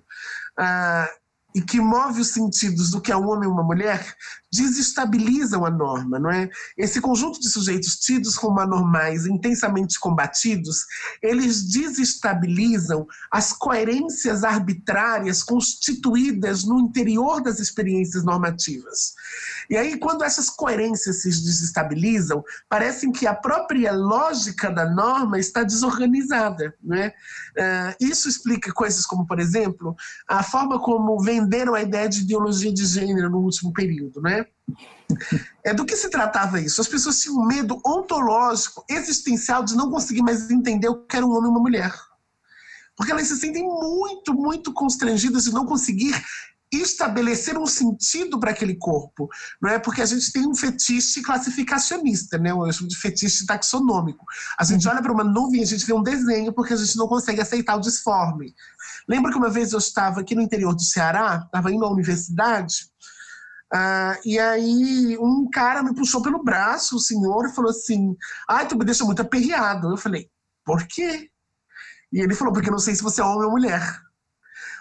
uh, 0.59 1.26
e 1.57 1.63
que 1.63 1.81
move 1.81 2.21
os 2.21 2.29
sentidos 2.29 2.91
do 2.91 3.01
que 3.01 3.11
é 3.11 3.17
um 3.17 3.31
homem 3.31 3.49
e 3.49 3.51
uma 3.51 3.63
mulher, 3.63 4.15
desestabilizam 4.53 5.65
a 5.65 5.71
norma, 5.71 6.19
não 6.19 6.31
é? 6.31 6.51
Esse 6.77 7.01
conjunto 7.01 7.41
de 7.41 7.49
sujeitos 7.49 7.97
tidos 7.97 8.37
como 8.37 8.61
anormais, 8.61 9.25
intensamente 9.25 9.99
combatidos, 9.99 10.85
eles 11.23 11.63
desestabilizam 11.63 13.07
as 13.31 13.55
coerências 13.55 14.45
arbitrárias 14.45 15.43
constituídas 15.43 16.63
no 16.63 16.79
interior 16.79 17.43
das 17.43 17.59
experiências 17.59 18.23
normativas. 18.23 19.15
E 19.71 19.79
aí, 19.79 19.99
quando 19.99 20.25
essas 20.25 20.51
coerências 20.51 21.23
se 21.23 21.29
desestabilizam, 21.29 22.45
parecem 22.69 23.11
que 23.11 23.27
a 23.27 23.35
própria 23.35 23.93
lógica 23.93 24.71
da 24.71 24.89
norma 24.89 25.39
está 25.39 25.63
desorganizada, 25.63 26.75
não 26.83 26.97
é? 26.97 27.15
Uh, 27.57 28.05
isso 28.05 28.29
explica 28.29 28.73
coisas 28.73 29.07
como, 29.07 29.27
por 29.27 29.41
exemplo, 29.41 29.97
a 30.29 30.43
forma 30.43 30.79
como 30.79 31.23
venderam 31.47 31.75
a 31.75 31.83
ideia 31.83 32.09
de 32.09 32.23
ideologia 32.23 32.73
de 32.73 32.85
gênero 32.85 33.31
no 33.31 33.39
último 33.39 33.73
período, 33.73 34.21
né? 34.21 34.45
É 35.65 35.73
do 35.73 35.87
que 35.87 35.97
se 35.97 36.11
tratava 36.11 36.61
isso? 36.61 36.81
As 36.81 36.89
pessoas 36.89 37.21
tinham 37.21 37.39
um 37.39 37.47
medo 37.47 37.81
ontológico, 37.87 38.85
existencial, 38.91 39.65
de 39.65 39.77
não 39.77 39.91
conseguir 39.91 40.23
mais 40.23 40.51
entender 40.51 40.89
o 40.89 41.07
que 41.07 41.17
era 41.17 41.25
um 41.25 41.31
homem 41.31 41.47
e 41.47 41.51
uma 41.51 41.61
mulher. 41.61 41.95
Porque 42.97 43.13
elas 43.13 43.29
se 43.29 43.37
sentem 43.37 43.63
muito, 43.63 44.35
muito 44.35 44.73
constrangidas 44.73 45.45
de 45.45 45.53
não 45.53 45.65
conseguir 45.65 46.15
estabelecer 46.73 47.57
um 47.57 47.67
sentido 47.67 48.41
para 48.41 48.51
aquele 48.51 48.75
corpo, 48.75 49.29
não 49.61 49.71
é? 49.71 49.79
Porque 49.79 50.03
a 50.03 50.07
gente 50.07 50.33
tem 50.33 50.47
um 50.47 50.55
fetiche 50.55 51.23
classificacionista, 51.23 52.39
né? 52.39 52.51
Eu 52.51 52.73
chamo 52.73 52.89
de 52.89 52.97
fetiche 52.97 53.47
taxonômico. 53.47 54.25
A 54.59 54.65
gente 54.65 54.87
uhum. 54.87 54.93
olha 54.93 55.03
para 55.03 55.13
uma 55.13 55.25
nuvem 55.25 55.63
a 55.63 55.67
gente 55.67 55.87
vê 55.87 55.93
um 55.93 56.03
desenho 56.03 56.53
porque 56.53 56.75
a 56.75 56.77
gente 56.77 56.97
não 56.97 57.07
consegue 57.07 57.41
aceitar 57.41 57.77
o 57.77 57.81
disforme. 57.81 58.55
Lembro 59.09 59.31
que 59.31 59.39
uma 59.39 59.51
vez 59.51 59.73
eu 59.73 59.79
estava 59.79 60.21
aqui 60.21 60.35
no 60.35 60.43
interior 60.43 60.75
do 60.75 60.83
Ceará, 60.83 61.43
estava 61.45 61.71
indo 61.71 61.85
à 61.85 61.91
universidade, 61.91 62.91
uh, 63.73 64.19
e 64.25 64.39
aí 64.39 65.17
um 65.19 65.49
cara 65.49 65.83
me 65.83 65.95
puxou 65.95 66.21
pelo 66.21 66.43
braço, 66.43 66.97
o 66.97 67.01
senhor, 67.01 67.47
e 67.47 67.55
falou 67.55 67.71
assim: 67.71 68.17
Ai, 68.49 68.67
tu 68.67 68.77
me 68.77 68.85
deixa 68.85 69.05
muito 69.05 69.23
aperreado. 69.23 69.91
Eu 69.91 69.97
falei: 69.97 70.29
Por 70.65 70.87
quê? 70.87 71.31
E 72.13 72.21
ele 72.21 72.35
falou: 72.35 72.53
Porque 72.53 72.69
eu 72.69 72.73
não 72.73 72.79
sei 72.81 72.95
se 72.95 73.03
você 73.03 73.21
é 73.21 73.25
homem 73.25 73.45
ou 73.45 73.53
mulher. 73.53 74.06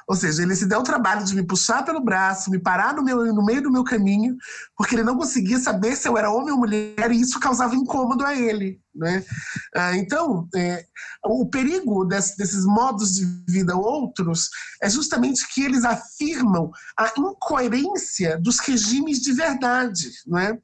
Ou 0.07 0.15
seja, 0.15 0.43
ele 0.43 0.55
se 0.55 0.67
deu 0.67 0.79
o 0.79 0.83
trabalho 0.83 1.25
de 1.25 1.35
me 1.35 1.43
puxar 1.43 1.83
pelo 1.83 1.99
braço, 1.99 2.51
me 2.51 2.59
parar 2.59 2.93
no, 2.93 3.03
meu, 3.03 3.33
no 3.33 3.43
meio 3.43 3.61
do 3.61 3.71
meu 3.71 3.83
caminho, 3.83 4.37
porque 4.77 4.95
ele 4.95 5.03
não 5.03 5.17
conseguia 5.17 5.57
saber 5.57 5.95
se 5.95 6.07
eu 6.07 6.17
era 6.17 6.31
homem 6.31 6.51
ou 6.51 6.59
mulher, 6.59 7.11
e 7.11 7.19
isso 7.19 7.39
causava 7.39 7.75
incômodo 7.75 8.23
a 8.23 8.35
ele. 8.35 8.79
Né? 8.95 9.23
Ah, 9.75 9.95
então, 9.97 10.47
é, 10.55 10.85
o 11.25 11.47
perigo 11.47 12.05
desse, 12.05 12.37
desses 12.37 12.65
modos 12.65 13.13
de 13.13 13.25
vida 13.47 13.75
outros 13.75 14.49
é 14.81 14.89
justamente 14.89 15.47
que 15.53 15.63
eles 15.63 15.83
afirmam 15.83 16.71
a 16.97 17.11
incoerência 17.17 18.39
dos 18.39 18.59
regimes 18.59 19.19
de 19.19 19.33
verdade. 19.33 20.09
Não 20.25 20.39
é? 20.39 20.57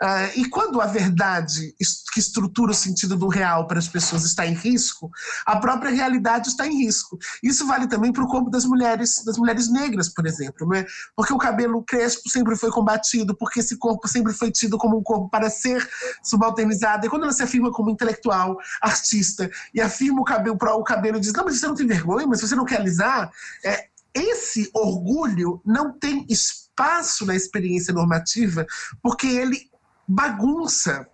Ah, 0.00 0.28
e 0.36 0.48
quando 0.48 0.80
a 0.80 0.86
verdade 0.86 1.74
que 2.12 2.20
estrutura 2.20 2.72
o 2.72 2.74
sentido 2.74 3.16
do 3.16 3.28
real 3.28 3.66
para 3.66 3.78
as 3.78 3.88
pessoas 3.88 4.24
está 4.24 4.46
em 4.46 4.54
risco, 4.54 5.10
a 5.46 5.56
própria 5.56 5.90
realidade 5.90 6.48
está 6.48 6.66
em 6.66 6.84
risco. 6.84 7.18
Isso 7.42 7.66
vale 7.66 7.86
também 7.86 8.12
para 8.12 8.22
o 8.22 8.28
corpo 8.28 8.50
das 8.50 8.64
mulheres, 8.64 9.24
das 9.24 9.38
mulheres 9.38 9.70
negras, 9.70 10.08
por 10.08 10.26
exemplo, 10.26 10.66
não 10.66 10.76
é? 10.76 10.86
porque 11.16 11.32
o 11.32 11.38
cabelo 11.38 11.82
crespo 11.82 12.28
sempre 12.28 12.56
foi 12.56 12.70
combatido, 12.70 13.36
porque 13.36 13.60
esse 13.60 13.76
corpo 13.76 14.06
sempre 14.08 14.32
foi 14.32 14.50
tido 14.50 14.78
como 14.78 14.98
um 14.98 15.02
corpo 15.02 15.28
para 15.28 15.50
ser 15.50 15.86
subalternizado. 16.22 17.06
E 17.06 17.08
quando 17.08 17.22
ela 17.22 17.32
se 17.32 17.42
afirma 17.42 17.71
como 17.72 17.90
intelectual, 17.90 18.56
artista, 18.80 19.50
e 19.74 19.80
afirma 19.80 20.20
o 20.20 20.24
cabelo, 20.24 20.56
o 20.56 20.84
cabelo 20.84 21.16
e 21.16 21.20
diz: 21.20 21.32
Não, 21.32 21.44
mas 21.44 21.58
você 21.58 21.66
não 21.66 21.74
tem 21.74 21.86
vergonha, 21.86 22.26
mas 22.26 22.40
você 22.40 22.54
não 22.54 22.64
quer 22.64 22.80
alisar. 22.80 23.30
É, 23.64 23.86
esse 24.14 24.70
orgulho 24.74 25.60
não 25.64 25.92
tem 25.92 26.26
espaço 26.28 27.24
na 27.24 27.34
experiência 27.34 27.94
normativa, 27.94 28.66
porque 29.02 29.26
ele 29.26 29.70
bagunça 30.06 31.08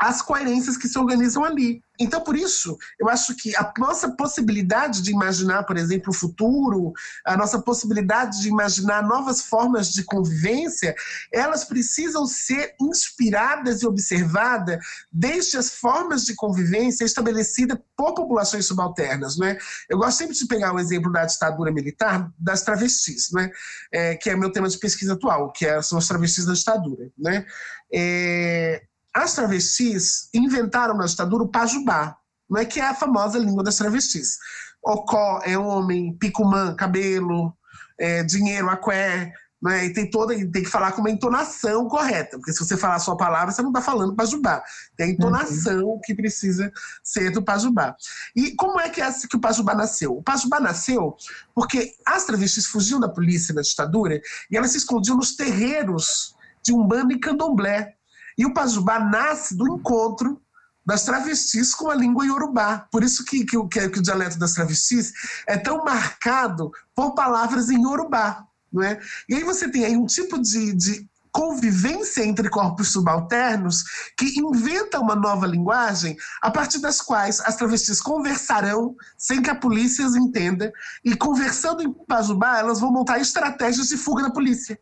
as 0.00 0.22
coerências 0.22 0.78
que 0.78 0.88
se 0.88 0.98
organizam 0.98 1.44
ali. 1.44 1.82
Então, 2.00 2.22
por 2.22 2.34
isso, 2.34 2.78
eu 2.98 3.10
acho 3.10 3.36
que 3.36 3.54
a 3.54 3.70
nossa 3.76 4.10
possibilidade 4.12 5.02
de 5.02 5.10
imaginar, 5.10 5.64
por 5.64 5.76
exemplo, 5.76 6.08
o 6.08 6.14
futuro, 6.14 6.94
a 7.26 7.36
nossa 7.36 7.60
possibilidade 7.60 8.40
de 8.40 8.48
imaginar 8.48 9.02
novas 9.02 9.42
formas 9.42 9.90
de 9.90 10.02
convivência, 10.02 10.94
elas 11.30 11.62
precisam 11.62 12.24
ser 12.24 12.74
inspiradas 12.80 13.82
e 13.82 13.86
observadas 13.86 14.78
desde 15.12 15.58
as 15.58 15.74
formas 15.74 16.24
de 16.24 16.34
convivência 16.34 17.04
estabelecidas 17.04 17.78
por 17.94 18.14
populações 18.14 18.64
subalternas. 18.64 19.36
Não 19.36 19.46
é? 19.46 19.58
Eu 19.90 19.98
gosto 19.98 20.16
sempre 20.16 20.34
de 20.34 20.46
pegar 20.46 20.72
o 20.72 20.80
exemplo 20.80 21.12
da 21.12 21.26
ditadura 21.26 21.70
militar 21.70 22.32
das 22.38 22.62
travestis, 22.62 23.30
não 23.30 23.42
é? 23.42 23.50
é 23.92 24.16
que 24.16 24.30
é 24.30 24.36
meu 24.36 24.50
tema 24.50 24.70
de 24.70 24.78
pesquisa 24.78 25.12
atual, 25.12 25.52
que 25.52 25.66
é, 25.66 25.82
são 25.82 25.98
as 25.98 26.08
travestis 26.08 26.46
da 26.46 26.54
ditadura. 26.54 27.10
Né? 27.18 27.44
É, 27.92 28.82
as 29.14 29.34
travestis 29.34 30.28
inventaram 30.34 30.96
na 30.96 31.06
ditadura 31.06 31.44
o 31.44 31.48
pajubá, 31.48 32.16
não 32.48 32.60
é 32.60 32.64
que 32.64 32.80
é 32.80 32.86
a 32.86 32.94
famosa 32.94 33.38
língua 33.38 33.62
das 33.62 33.76
travestis. 33.76 34.38
Ocó 34.82 35.40
é 35.44 35.56
homem, 35.56 36.16
picumã, 36.16 36.74
cabelo, 36.74 37.54
é, 37.98 38.22
dinheiro, 38.24 38.68
aqué, 38.68 39.32
né? 39.62 39.86
E 39.86 39.92
tem 39.92 40.08
toda, 40.08 40.34
tem 40.34 40.62
que 40.62 40.66
falar 40.66 40.92
com 40.92 41.02
uma 41.02 41.10
entonação 41.10 41.86
correta, 41.86 42.38
porque 42.38 42.52
se 42.52 42.58
você 42.58 42.76
falar 42.76 42.94
a 42.94 43.00
sua 43.00 43.16
palavra, 43.16 43.52
você 43.52 43.60
não 43.60 43.70
está 43.70 43.82
falando 43.82 44.16
pajubá. 44.16 44.62
Tem 44.96 45.08
a 45.08 45.10
entonação 45.10 45.84
uhum. 45.84 46.00
que 46.02 46.14
precisa 46.14 46.72
ser 47.04 47.30
do 47.30 47.42
pajubá. 47.42 47.94
E 48.34 48.54
como 48.56 48.80
é 48.80 48.88
que, 48.88 49.02
é 49.02 49.12
que 49.28 49.36
o 49.36 49.40
pajubá 49.40 49.74
nasceu? 49.74 50.16
O 50.16 50.22
pajubá 50.22 50.60
nasceu 50.60 51.14
porque 51.54 51.92
as 52.06 52.24
travestis 52.24 52.66
fugiam 52.66 52.98
da 52.98 53.08
polícia 53.08 53.54
na 53.54 53.60
ditadura 53.60 54.20
e 54.50 54.56
elas 54.56 54.70
se 54.70 54.78
escondiam 54.78 55.16
nos 55.16 55.36
terreiros 55.36 56.34
de 56.64 56.72
Umbanda 56.72 57.12
e 57.12 57.18
Candomblé. 57.18 57.94
E 58.40 58.46
o 58.46 58.54
Pajubá 58.54 58.98
nasce 58.98 59.54
do 59.54 59.68
encontro 59.68 60.40
das 60.84 61.04
travestis 61.04 61.74
com 61.74 61.90
a 61.90 61.94
língua 61.94 62.24
iorubá. 62.24 62.88
Por 62.90 63.04
isso 63.04 63.22
que, 63.22 63.44
que, 63.44 63.62
que, 63.68 63.88
que 63.90 63.98
o 63.98 64.02
dialeto 64.02 64.38
das 64.38 64.54
travestis 64.54 65.12
é 65.46 65.58
tão 65.58 65.84
marcado 65.84 66.72
por 66.94 67.14
palavras 67.14 67.68
em 67.68 67.82
iorubá. 67.82 68.46
Não 68.72 68.82
é? 68.82 68.98
E 69.28 69.34
aí 69.34 69.44
você 69.44 69.70
tem 69.70 69.84
aí 69.84 69.94
um 69.94 70.06
tipo 70.06 70.38
de, 70.38 70.72
de 70.72 71.06
convivência 71.30 72.24
entre 72.24 72.48
corpos 72.48 72.88
subalternos 72.88 73.84
que 74.16 74.40
inventa 74.40 74.98
uma 74.98 75.14
nova 75.14 75.46
linguagem 75.46 76.16
a 76.40 76.50
partir 76.50 76.78
das 76.78 77.02
quais 77.02 77.40
as 77.40 77.56
travestis 77.56 78.00
conversarão 78.00 78.96
sem 79.18 79.42
que 79.42 79.50
a 79.50 79.54
polícia 79.54 80.06
as 80.06 80.14
entenda 80.14 80.72
e 81.04 81.14
conversando 81.14 81.82
em 81.82 81.92
Pajubá 81.92 82.58
elas 82.58 82.80
vão 82.80 82.90
montar 82.90 83.20
estratégias 83.20 83.88
de 83.88 83.98
fuga 83.98 84.22
da 84.22 84.30
polícia 84.30 84.80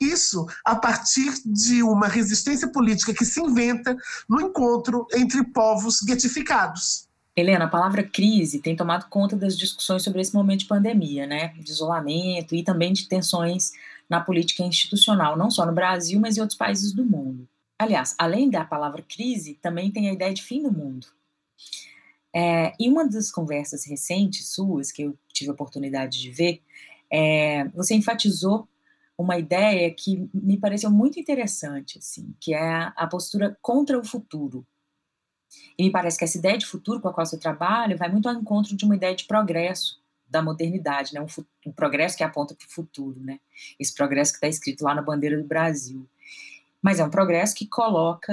Isso 0.00 0.46
a 0.64 0.74
partir 0.74 1.30
de 1.44 1.82
uma 1.82 2.08
resistência 2.08 2.68
política 2.68 3.12
que 3.12 3.24
se 3.24 3.40
inventa 3.40 3.94
no 4.28 4.40
encontro 4.40 5.06
entre 5.12 5.44
povos 5.44 6.00
guetificados. 6.02 7.08
Helena, 7.36 7.66
a 7.66 7.68
palavra 7.68 8.02
crise 8.02 8.60
tem 8.60 8.74
tomado 8.74 9.08
conta 9.08 9.36
das 9.36 9.56
discussões 9.56 10.02
sobre 10.02 10.20
esse 10.20 10.34
momento 10.34 10.60
de 10.60 10.66
pandemia, 10.66 11.26
né? 11.26 11.48
De 11.48 11.70
isolamento 11.70 12.54
e 12.54 12.62
também 12.62 12.92
de 12.92 13.08
tensões 13.08 13.72
na 14.08 14.20
política 14.20 14.62
institucional, 14.62 15.36
não 15.36 15.50
só 15.50 15.64
no 15.64 15.72
Brasil, 15.72 16.18
mas 16.18 16.36
em 16.36 16.40
outros 16.40 16.58
países 16.58 16.92
do 16.92 17.04
mundo. 17.04 17.48
Aliás, 17.78 18.14
além 18.18 18.50
da 18.50 18.64
palavra 18.64 19.02
crise, 19.02 19.54
também 19.62 19.90
tem 19.90 20.08
a 20.08 20.12
ideia 20.12 20.34
de 20.34 20.42
fim 20.42 20.62
do 20.62 20.72
mundo. 20.72 21.06
É, 22.34 22.72
em 22.78 22.90
uma 22.90 23.08
das 23.08 23.30
conversas 23.30 23.84
recentes 23.84 24.48
suas, 24.48 24.92
que 24.92 25.02
eu 25.02 25.16
tive 25.32 25.50
a 25.50 25.54
oportunidade 25.54 26.20
de 26.20 26.30
ver, 26.30 26.60
é, 27.10 27.64
você 27.68 27.94
enfatizou 27.94 28.68
uma 29.20 29.38
ideia 29.38 29.92
que 29.92 30.28
me 30.32 30.56
pareceu 30.56 30.90
muito 30.90 31.20
interessante, 31.20 31.98
assim, 31.98 32.34
que 32.40 32.54
é 32.54 32.92
a 32.96 33.06
postura 33.06 33.56
contra 33.60 33.98
o 33.98 34.04
futuro. 34.04 34.66
E 35.78 35.84
me 35.84 35.90
parece 35.90 36.16
que 36.16 36.24
essa 36.24 36.38
ideia 36.38 36.56
de 36.56 36.64
futuro 36.64 37.00
com 37.00 37.08
a 37.08 37.12
qual 37.12 37.26
você 37.26 37.38
trabalha 37.38 37.96
vai 37.96 38.10
muito 38.10 38.28
ao 38.28 38.34
encontro 38.34 38.74
de 38.74 38.84
uma 38.84 38.96
ideia 38.96 39.14
de 39.14 39.24
progresso 39.24 40.00
da 40.28 40.40
modernidade, 40.40 41.12
né? 41.12 41.20
um, 41.20 41.26
um 41.66 41.72
progresso 41.72 42.16
que 42.16 42.22
aponta 42.22 42.54
para 42.54 42.66
o 42.66 42.70
futuro, 42.70 43.20
né? 43.20 43.40
esse 43.78 43.92
progresso 43.92 44.32
que 44.32 44.36
está 44.36 44.48
escrito 44.48 44.84
lá 44.84 44.94
na 44.94 45.02
bandeira 45.02 45.36
do 45.36 45.46
Brasil. 45.46 46.08
Mas 46.80 46.98
é 46.98 47.04
um 47.04 47.10
progresso 47.10 47.54
que 47.54 47.66
coloca 47.66 48.32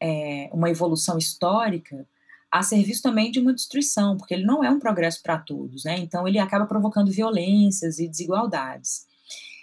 é, 0.00 0.50
uma 0.52 0.68
evolução 0.68 1.16
histórica 1.16 2.06
a 2.50 2.62
serviço 2.62 3.00
também 3.00 3.30
de 3.30 3.40
uma 3.40 3.54
destruição, 3.54 4.18
porque 4.18 4.34
ele 4.34 4.44
não 4.44 4.62
é 4.62 4.68
um 4.68 4.78
progresso 4.78 5.22
para 5.22 5.38
todos, 5.38 5.84
né? 5.84 5.96
Então 5.96 6.28
ele 6.28 6.38
acaba 6.38 6.66
provocando 6.66 7.10
violências 7.10 7.98
e 7.98 8.06
desigualdades. 8.06 9.06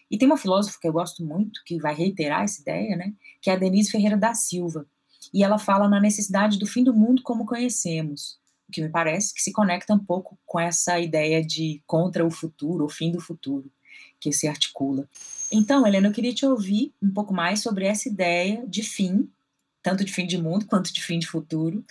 E 0.10 0.18
tem 0.18 0.28
uma 0.28 0.38
filósofa 0.38 0.78
que 0.82 0.88
eu 0.88 0.94
gosto 0.94 1.24
muito, 1.24 1.62
que 1.66 1.78
vai 1.78 1.94
reiterar 1.94 2.44
essa 2.44 2.62
ideia, 2.62 2.96
né? 2.96 3.14
Que 3.42 3.50
é 3.50 3.54
a 3.54 3.56
Denise 3.56 3.92
Ferreira 3.92 4.18
da 4.18 4.34
Silva. 4.34 4.86
E 5.34 5.44
ela 5.44 5.60
fala 5.60 5.88
na 5.88 6.00
necessidade 6.00 6.58
do 6.58 6.66
fim 6.66 6.84
do 6.84 6.94
mundo 6.94 7.22
como 7.22 7.46
conhecemos, 7.46 8.40
o 8.68 8.72
que 8.72 8.82
me 8.82 8.90
parece 8.90 9.34
que 9.34 9.42
se 9.42 9.52
conecta 9.52 9.94
um 9.94 10.00
pouco 10.00 10.38
com 10.46 10.60
essa 10.60 11.00
ideia 11.00 11.46
de 11.46 11.82
contra 11.86 12.26
o 12.26 12.32
futuro, 12.32 12.86
o 12.86 12.90
fim 12.90 13.12
do 13.12 13.20
futuro, 13.20 13.72
que 14.20 14.32
se 14.32 14.48
articula. 14.48 15.08
Então, 15.52 15.86
Helena, 15.86 16.08
eu 16.08 16.14
queria 16.14 16.34
te 16.34 16.46
ouvir 16.46 16.94
um 17.02 17.12
pouco 17.12 17.34
mais 17.34 17.62
sobre 17.62 17.86
essa 17.86 18.08
ideia 18.08 18.64
de 18.68 18.82
fim, 18.82 19.30
tanto 19.84 20.04
de 20.04 20.12
fim 20.12 20.26
de 20.26 20.38
mundo 20.38 20.66
quanto 20.66 20.94
de 20.94 21.04
fim 21.04 21.20
de 21.20 21.28
futuro, 21.28 21.84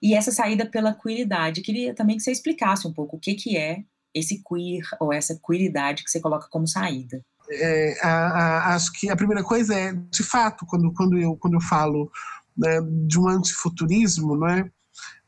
e 0.00 0.14
essa 0.14 0.30
saída 0.30 0.64
pela 0.64 0.94
queeridade. 0.94 1.60
Queria 1.60 1.94
também 1.94 2.16
que 2.16 2.22
você 2.22 2.30
explicasse 2.30 2.86
um 2.86 2.92
pouco 2.92 3.16
o 3.16 3.20
que, 3.20 3.34
que 3.34 3.56
é 3.56 3.84
esse 4.14 4.42
queer 4.42 4.82
ou 5.00 5.12
essa 5.12 5.38
queeridade 5.44 6.04
que 6.04 6.10
você 6.10 6.20
coloca 6.20 6.48
como 6.48 6.66
saída. 6.66 7.24
É, 7.50 7.98
a, 8.02 8.08
a, 8.08 8.74
acho 8.74 8.92
que 8.92 9.10
a 9.10 9.16
primeira 9.16 9.42
coisa 9.42 9.74
é, 9.74 9.92
de 9.92 10.22
fato, 10.22 10.66
quando, 10.66 10.92
quando, 10.92 11.18
eu, 11.18 11.36
quando 11.36 11.54
eu 11.54 11.60
falo 11.60 12.10
né, 12.56 12.80
de 13.06 13.18
um 13.18 13.28
antifuturismo, 13.28 14.36
não 14.36 14.48
é? 14.48 14.70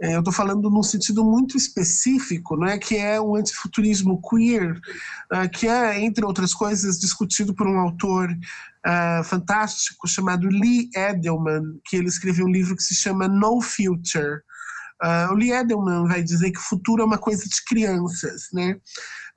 É, 0.00 0.14
eu 0.14 0.20
estou 0.20 0.32
falando 0.32 0.70
num 0.70 0.82
sentido 0.82 1.22
muito 1.22 1.56
específico, 1.56 2.56
não 2.56 2.66
é 2.66 2.78
que 2.78 2.96
é 2.96 3.20
um 3.20 3.36
antifuturismo 3.36 4.20
queer, 4.22 4.72
uh, 5.32 5.48
que 5.52 5.68
é, 5.68 6.00
entre 6.00 6.24
outras 6.24 6.54
coisas, 6.54 6.98
discutido 6.98 7.54
por 7.54 7.66
um 7.66 7.78
autor 7.78 8.30
uh, 8.30 9.22
fantástico 9.24 10.08
chamado 10.08 10.48
Lee 10.48 10.88
Edelman, 10.96 11.78
que 11.84 11.96
ele 11.96 12.08
escreveu 12.08 12.46
um 12.46 12.50
livro 12.50 12.74
que 12.74 12.82
se 12.82 12.94
chama 12.94 13.28
No 13.28 13.60
Future. 13.60 14.40
Uh, 15.02 15.32
o 15.32 15.34
Lee 15.34 15.52
Edelman 15.52 16.06
vai 16.06 16.22
dizer 16.22 16.50
que 16.50 16.58
o 16.58 16.62
futuro 16.62 17.02
é 17.02 17.04
uma 17.04 17.18
coisa 17.18 17.44
de 17.44 17.64
crianças, 17.66 18.48
né? 18.52 18.76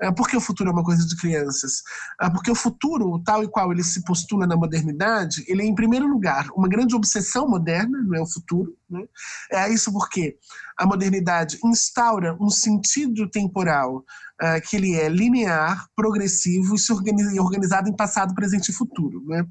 Uh, 0.03 0.13
por 0.13 0.27
que 0.27 0.35
o 0.35 0.41
futuro 0.41 0.69
é 0.69 0.73
uma 0.73 0.83
coisa 0.83 1.05
de 1.05 1.15
crianças? 1.15 1.81
Uh, 2.21 2.31
porque 2.31 2.51
o 2.51 2.55
futuro, 2.55 3.21
tal 3.23 3.43
e 3.43 3.47
qual 3.47 3.71
ele 3.71 3.83
se 3.83 4.03
postula 4.03 4.45
na 4.45 4.55
modernidade, 4.55 5.43
ele 5.47 5.61
é, 5.61 5.65
em 5.65 5.75
primeiro 5.75 6.07
lugar, 6.07 6.47
uma 6.55 6.67
grande 6.67 6.95
obsessão 6.95 7.47
moderna, 7.47 8.01
não 8.03 8.17
é 8.17 8.21
o 8.21 8.27
futuro. 8.27 8.75
Né? 8.89 9.03
É 9.51 9.69
isso 9.69 9.91
porque 9.91 10.37
a 10.77 10.85
modernidade 10.85 11.59
instaura 11.63 12.35
um 12.39 12.49
sentido 12.49 13.29
temporal 13.29 13.97
uh, 13.97 14.61
que 14.67 14.75
ele 14.75 14.95
é 14.95 15.07
linear, 15.07 15.87
progressivo 15.95 16.75
e 16.75 16.79
se 16.79 16.91
organiza, 16.91 17.41
organizado 17.41 17.89
em 17.89 17.95
passado, 17.95 18.33
presente 18.33 18.69
e 18.69 18.73
futuro. 18.73 19.23
Né? 19.27 19.45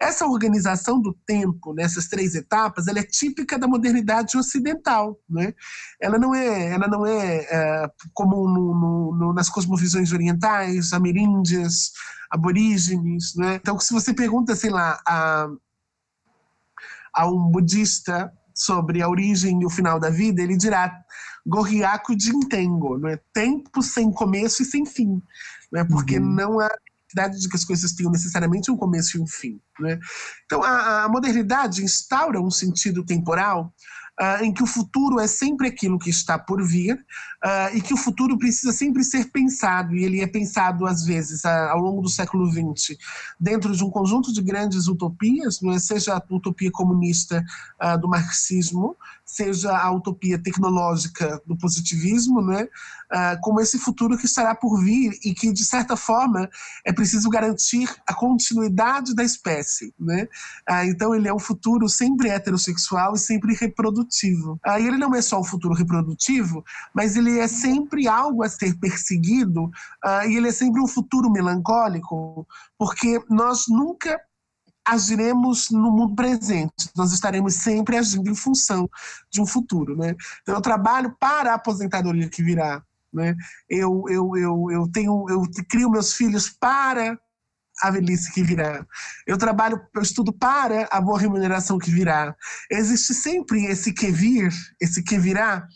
Essa 0.00 0.26
organização 0.26 1.00
do 1.00 1.12
tempo 1.26 1.74
nessas 1.74 2.06
três 2.06 2.34
etapas, 2.34 2.86
ela 2.86 3.00
é 3.00 3.04
típica 3.04 3.58
da 3.58 3.66
modernidade 3.66 4.36
ocidental. 4.36 5.18
Né? 5.28 5.54
Ela 6.00 6.18
não 6.18 6.34
é, 6.34 6.72
ela 6.72 6.88
não 6.88 7.06
é 7.06 7.86
uh, 7.86 7.90
como 8.12 8.48
no, 8.48 8.74
no, 8.74 9.16
no, 9.16 9.32
nas 9.34 9.48
cosmovisões 9.48 9.89
orientais, 9.94 10.92
ameríndias, 10.92 11.92
aborígenes. 12.30 13.34
Né? 13.34 13.56
Então, 13.56 13.78
se 13.78 13.92
você 13.92 14.14
pergunta, 14.14 14.54
sei 14.54 14.70
lá, 14.70 15.00
a, 15.06 15.48
a 17.14 17.26
um 17.26 17.50
budista 17.50 18.32
sobre 18.54 19.02
a 19.02 19.08
origem 19.08 19.60
e 19.60 19.66
o 19.66 19.70
final 19.70 19.98
da 19.98 20.10
vida, 20.10 20.42
ele 20.42 20.56
dirá 20.56 21.02
Gorriaco 21.46 22.14
de 22.14 22.30
Intengo, 22.30 22.98
não 22.98 23.08
é? 23.08 23.18
Tempo 23.32 23.82
sem 23.82 24.12
começo 24.12 24.62
e 24.62 24.66
sem 24.66 24.84
fim, 24.84 25.22
não 25.72 25.80
é? 25.80 25.84
Porque 25.84 26.18
uhum. 26.18 26.26
não 26.26 26.60
há 26.60 26.68
necessidade 27.10 27.40
de 27.40 27.48
que 27.48 27.56
as 27.56 27.64
coisas 27.64 27.92
tenham 27.92 28.12
necessariamente 28.12 28.70
um 28.70 28.76
começo 28.76 29.16
e 29.16 29.20
um 29.20 29.26
fim, 29.26 29.60
né? 29.80 29.98
Então 30.44 30.62
a, 30.62 31.04
a 31.04 31.08
modernidade 31.08 31.82
instaura 31.82 32.40
um 32.40 32.50
sentido 32.50 33.04
temporal 33.04 33.72
uh, 34.20 34.44
em 34.44 34.52
que 34.52 34.62
o 34.62 34.66
futuro 34.66 35.18
é 35.18 35.26
sempre 35.26 35.68
aquilo 35.68 35.98
que 35.98 36.10
está 36.10 36.38
por 36.38 36.62
vir 36.62 36.94
uh, 37.44 37.74
e 37.74 37.80
que 37.80 37.94
o 37.94 37.96
futuro 37.96 38.38
precisa 38.38 38.72
sempre 38.72 39.02
ser 39.02 39.30
pensado, 39.30 39.96
e 39.96 40.04
ele 40.04 40.20
é 40.20 40.26
pensado, 40.26 40.86
às 40.86 41.04
vezes, 41.04 41.42
uh, 41.44 41.70
ao 41.70 41.78
longo 41.78 42.02
do 42.02 42.08
século 42.08 42.46
XX, 42.50 42.98
dentro 43.38 43.74
de 43.74 43.82
um 43.82 43.90
conjunto 43.90 44.32
de 44.32 44.42
grandes 44.42 44.86
utopias, 44.86 45.60
não 45.62 45.72
é? 45.72 45.78
seja 45.78 46.14
a 46.14 46.34
utopia 46.34 46.70
comunista 46.70 47.44
do 48.00 48.08
marxismo, 48.08 48.96
seja 49.30 49.76
a 49.76 49.92
utopia 49.92 50.42
tecnológica 50.42 51.40
do 51.46 51.56
positivismo, 51.56 52.42
né? 52.42 52.68
como 53.40 53.60
esse 53.60 53.78
futuro 53.78 54.16
que 54.16 54.26
estará 54.26 54.54
por 54.54 54.82
vir 54.82 55.18
e 55.24 55.34
que, 55.34 55.52
de 55.52 55.64
certa 55.64 55.96
forma, 55.96 56.48
é 56.84 56.92
preciso 56.92 57.28
garantir 57.28 57.88
a 58.06 58.14
continuidade 58.14 59.14
da 59.14 59.22
espécie. 59.22 59.94
Né? 59.98 60.28
então, 60.84 61.14
ele 61.14 61.28
é 61.28 61.34
um 61.34 61.38
futuro 61.38 61.88
sempre 61.88 62.28
heterossexual 62.28 63.14
e 63.14 63.18
sempre 63.18 63.54
reprodutivo. 63.54 64.58
Aí 64.64 64.86
ele 64.86 64.96
não 64.96 65.14
é 65.14 65.22
só 65.22 65.40
um 65.40 65.44
futuro 65.44 65.74
reprodutivo, 65.74 66.64
mas 66.94 67.16
ele 67.16 67.38
é 67.38 67.46
sempre 67.46 68.08
algo 68.08 68.42
a 68.42 68.48
ser 68.48 68.78
perseguido 68.78 69.70
e 70.28 70.36
ele 70.36 70.48
é 70.48 70.52
sempre 70.52 70.80
um 70.80 70.88
futuro 70.88 71.30
melancólico, 71.30 72.46
porque 72.78 73.22
nós 73.28 73.64
nunca 73.68 74.20
agiremos 74.90 75.70
no 75.70 75.90
mundo 75.90 76.14
presente, 76.14 76.90
nós 76.96 77.12
estaremos 77.12 77.54
sempre 77.54 77.96
agindo 77.96 78.28
em 78.28 78.34
função 78.34 78.88
de 79.30 79.40
um 79.40 79.46
futuro. 79.46 79.96
Né? 79.96 80.14
Então, 80.42 80.54
eu 80.54 80.60
trabalho 80.60 81.14
para 81.18 81.52
a 81.52 81.54
aposentadoria 81.54 82.28
que 82.28 82.42
virá. 82.42 82.82
Né? 83.12 83.34
Eu, 83.68 84.04
eu, 84.08 84.36
eu, 84.36 84.70
eu, 84.70 84.90
tenho, 84.92 85.26
eu 85.28 85.42
crio 85.68 85.90
meus 85.90 86.12
filhos 86.14 86.48
para 86.48 87.18
a 87.82 87.90
velhice 87.90 88.32
que 88.32 88.42
virá. 88.42 88.84
Eu 89.26 89.38
trabalho, 89.38 89.80
eu 89.94 90.02
estudo 90.02 90.32
para 90.32 90.86
a 90.90 91.00
boa 91.00 91.18
remuneração 91.18 91.78
que 91.78 91.90
virá. 91.90 92.34
Existe 92.70 93.14
sempre 93.14 93.64
esse 93.66 93.92
que 93.92 94.10
vir, 94.10 94.52
esse 94.80 95.02
que 95.02 95.18
virá, 95.18 95.66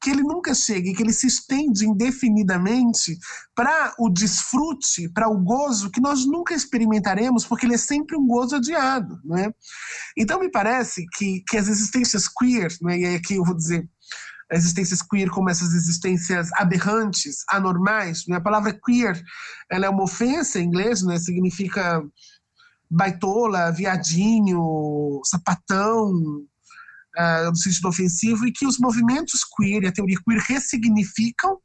que 0.00 0.10
ele 0.10 0.22
nunca 0.22 0.54
chega 0.54 0.88
e 0.88 0.94
que 0.94 1.02
ele 1.02 1.12
se 1.12 1.26
estende 1.26 1.86
indefinidamente 1.86 3.18
para 3.54 3.94
o 3.98 4.08
desfrute, 4.08 5.08
para 5.08 5.28
o 5.28 5.38
gozo 5.38 5.90
que 5.90 6.00
nós 6.00 6.26
nunca 6.26 6.54
experimentaremos, 6.54 7.46
porque 7.46 7.66
ele 7.66 7.74
é 7.74 7.78
sempre 7.78 8.16
um 8.16 8.26
gozo 8.26 8.56
adiado. 8.56 9.18
Né? 9.24 9.52
Então, 10.16 10.38
me 10.38 10.50
parece 10.50 11.06
que, 11.16 11.42
que 11.48 11.56
as 11.56 11.68
existências 11.68 12.28
queer, 12.28 12.72
né, 12.82 12.98
e 12.98 13.16
aqui 13.16 13.34
eu 13.34 13.44
vou 13.44 13.56
dizer 13.56 13.88
existências 14.52 15.02
queer 15.02 15.28
como 15.28 15.50
essas 15.50 15.74
existências 15.74 16.50
aberrantes, 16.54 17.44
anormais. 17.50 18.26
Né? 18.28 18.36
A 18.36 18.40
palavra 18.40 18.72
queer 18.72 19.20
ela 19.70 19.86
é 19.86 19.88
uma 19.88 20.04
ofensa 20.04 20.60
em 20.60 20.66
inglês, 20.66 21.02
né? 21.02 21.18
significa 21.18 22.00
baitola, 22.88 23.72
viadinho, 23.72 25.20
sapatão, 25.24 26.46
uh, 27.16 27.50
no 27.50 27.56
sentido 27.56 27.88
ofensivo, 27.88 28.46
e 28.46 28.52
que 28.52 28.66
os 28.66 28.78
movimentos 28.78 29.40
queer 29.44 29.82
e 29.82 29.86
a 29.86 29.92
teoria 29.92 30.18
queer 30.24 30.40
ressignificam 30.40 31.58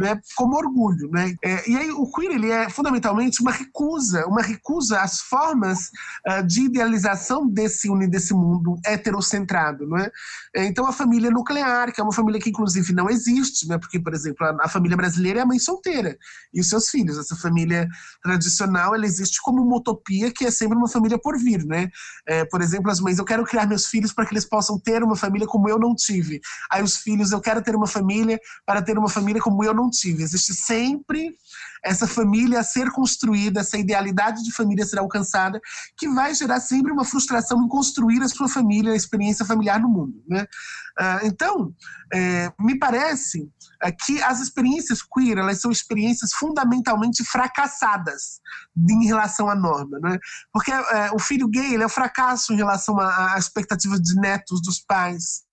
né, 0.00 0.18
como 0.34 0.56
orgulho. 0.56 1.10
Né? 1.10 1.34
É, 1.44 1.70
e 1.70 1.76
aí 1.76 1.90
o 1.90 2.10
queer 2.10 2.32
ele 2.32 2.50
é 2.50 2.70
fundamentalmente 2.70 3.42
uma 3.42 3.52
recusa, 3.52 4.26
uma 4.26 4.40
recusa 4.40 5.00
às 5.00 5.20
formas 5.20 5.90
uh, 6.26 6.42
de 6.46 6.62
idealização 6.62 7.46
desse, 7.46 7.88
desse 8.08 8.32
mundo 8.32 8.78
heterocentrado. 8.86 9.86
Não 9.86 9.98
é? 9.98 10.10
é? 10.56 10.64
Então 10.64 10.86
a 10.86 10.92
família 10.92 11.30
nuclear, 11.30 11.92
que 11.92 12.00
é 12.00 12.04
uma 12.04 12.14
família 12.14 12.40
que 12.40 12.48
inclusive 12.48 12.94
não 12.94 13.10
existe, 13.10 13.68
né? 13.68 13.76
porque, 13.76 14.00
por 14.00 14.14
exemplo, 14.14 14.46
a, 14.46 14.64
a, 14.64 14.68
família 14.68 14.96
brasileira 14.96 15.40
é 15.40 15.42
a 15.42 15.46
mãe 15.46 15.58
solteira 15.58 16.16
e 16.54 16.60
os 16.60 16.68
seus 16.68 16.88
filhos. 16.88 17.18
Essa 17.18 17.36
família 17.36 17.86
tradicional 18.22 18.94
ela 18.94 19.04
existe 19.04 19.38
como 19.42 19.62
uma 19.62 19.76
utopia 19.76 20.32
que 20.32 20.46
é 20.46 20.50
sempre 20.50 20.78
uma 20.78 20.88
família 20.88 21.18
por 21.18 21.36
vir. 21.38 21.62
Né? 21.66 21.90
É, 22.26 22.46
por 22.46 22.62
exemplo, 22.62 22.90
as 22.90 23.00
mães, 23.00 23.18
eu 23.18 23.24
quero 23.24 23.44
criar 23.44 23.66
meus 23.66 23.86
filhos 23.86 24.14
para 24.14 24.24
que 24.24 24.32
eles 24.32 24.46
possam 24.46 24.78
ter 24.78 25.02
uma 25.02 25.16
família 25.16 25.46
como 25.46 25.68
eu 25.68 25.78
não 25.78 25.94
tive. 25.94 26.40
Aí 26.72 26.82
os 26.82 26.96
filhos, 26.96 27.32
eu 27.32 27.40
quero 27.40 27.60
ter 27.60 27.76
uma 27.76 27.86
família 27.86 28.40
para 28.64 28.80
ter 28.80 28.96
uma 28.96 29.08
família 29.08 29.42
como 29.42 29.62
eu 29.62 29.74
não 29.74 29.89
existe 29.92 30.54
sempre 30.54 31.34
essa 31.84 32.06
família 32.06 32.60
a 32.60 32.64
ser 32.64 32.90
construída, 32.90 33.60
essa 33.60 33.78
idealidade 33.78 34.42
de 34.42 34.52
família 34.52 34.84
a 34.84 34.86
ser 34.86 34.98
alcançada, 34.98 35.60
que 35.96 36.08
vai 36.08 36.34
gerar 36.34 36.60
sempre 36.60 36.92
uma 36.92 37.04
frustração 37.04 37.62
em 37.62 37.68
construir 37.68 38.22
a 38.22 38.28
sua 38.28 38.48
família, 38.48 38.92
a 38.92 38.96
experiência 38.96 39.44
familiar 39.44 39.80
no 39.80 39.88
mundo. 39.88 40.22
Né? 40.28 40.42
Uh, 41.00 41.26
então, 41.26 41.74
é, 42.12 42.52
me 42.58 42.78
parece 42.78 43.48
é, 43.82 43.90
que 43.90 44.22
as 44.22 44.40
experiências 44.40 45.00
queer 45.02 45.38
elas 45.38 45.60
são 45.60 45.70
experiências 45.70 46.32
fundamentalmente 46.34 47.24
fracassadas 47.24 48.40
em 48.76 49.06
relação 49.06 49.48
à 49.48 49.54
norma, 49.54 49.98
né? 50.00 50.18
Porque 50.52 50.70
é, 50.70 51.10
o 51.12 51.18
filho 51.18 51.48
gay 51.48 51.74
ele 51.74 51.82
é 51.82 51.86
um 51.86 51.90
fracasso 51.90 52.52
em 52.52 52.56
relação 52.56 52.98
à 52.98 53.36
expectativa 53.38 53.98
de 53.98 54.14
netos 54.16 54.60
dos 54.60 54.80
pais. 54.80 55.44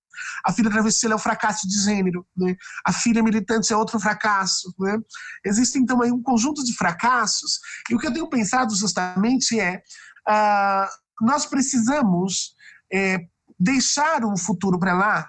A 0.45 0.51
filha 0.53 0.69
travesti 0.69 1.05
é 1.07 1.15
um 1.15 1.19
fracasso 1.19 1.67
de 1.67 1.79
gênero, 1.81 2.25
né? 2.35 2.55
a 2.85 2.93
filha 2.93 3.23
militante 3.23 3.71
é 3.71 3.77
outro 3.77 3.99
fracasso. 3.99 4.73
Né? 4.79 4.97
Existe 5.45 5.77
então 5.77 6.01
aí 6.01 6.11
um 6.11 6.21
conjunto 6.21 6.63
de 6.63 6.73
fracassos, 6.75 7.59
e 7.89 7.95
o 7.95 7.99
que 7.99 8.07
eu 8.07 8.13
tenho 8.13 8.29
pensado 8.29 8.75
justamente 8.75 9.59
é: 9.59 9.81
uh, 10.27 11.25
nós 11.25 11.45
precisamos 11.45 12.55
é, 12.91 13.19
deixar 13.59 14.23
um 14.23 14.37
futuro 14.37 14.79
para 14.79 14.93
lá 14.93 15.27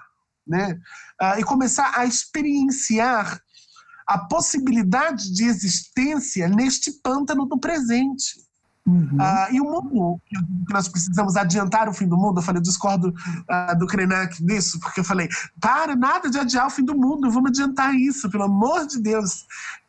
né? 0.49 0.79
Uh, 1.21 1.39
e 1.39 1.43
começar 1.43 1.93
a 1.95 2.05
experienciar 2.05 3.39
a 4.07 4.17
possibilidade 4.17 5.31
de 5.31 5.45
existência 5.45 6.49
neste 6.49 6.91
pântano 7.03 7.45
do 7.45 7.59
presente. 7.59 8.41
Uhum. 8.85 9.17
Uh, 9.17 9.53
e 9.53 9.61
o 9.61 9.65
mundo, 9.65 10.21
que 10.27 10.73
nós 10.73 10.87
precisamos 10.87 11.35
adiantar 11.35 11.87
o 11.87 11.93
fim 11.93 12.07
do 12.07 12.17
mundo, 12.17 12.39
eu 12.39 12.43
falei, 12.43 12.59
eu 12.59 12.63
discordo 12.63 13.09
uh, 13.09 13.77
do 13.77 13.85
Krenak 13.85 14.43
nisso, 14.43 14.79
porque 14.79 14.99
eu 14.99 15.03
falei, 15.03 15.29
para, 15.59 15.95
nada 15.95 16.29
de 16.29 16.39
adiar 16.39 16.67
o 16.67 16.71
fim 16.71 16.83
do 16.83 16.95
mundo, 16.95 17.29
vamos 17.29 17.51
adiantar 17.51 17.93
isso, 17.93 18.29
pelo 18.29 18.43
amor 18.43 18.87
de 18.87 18.99
Deus. 18.99 19.45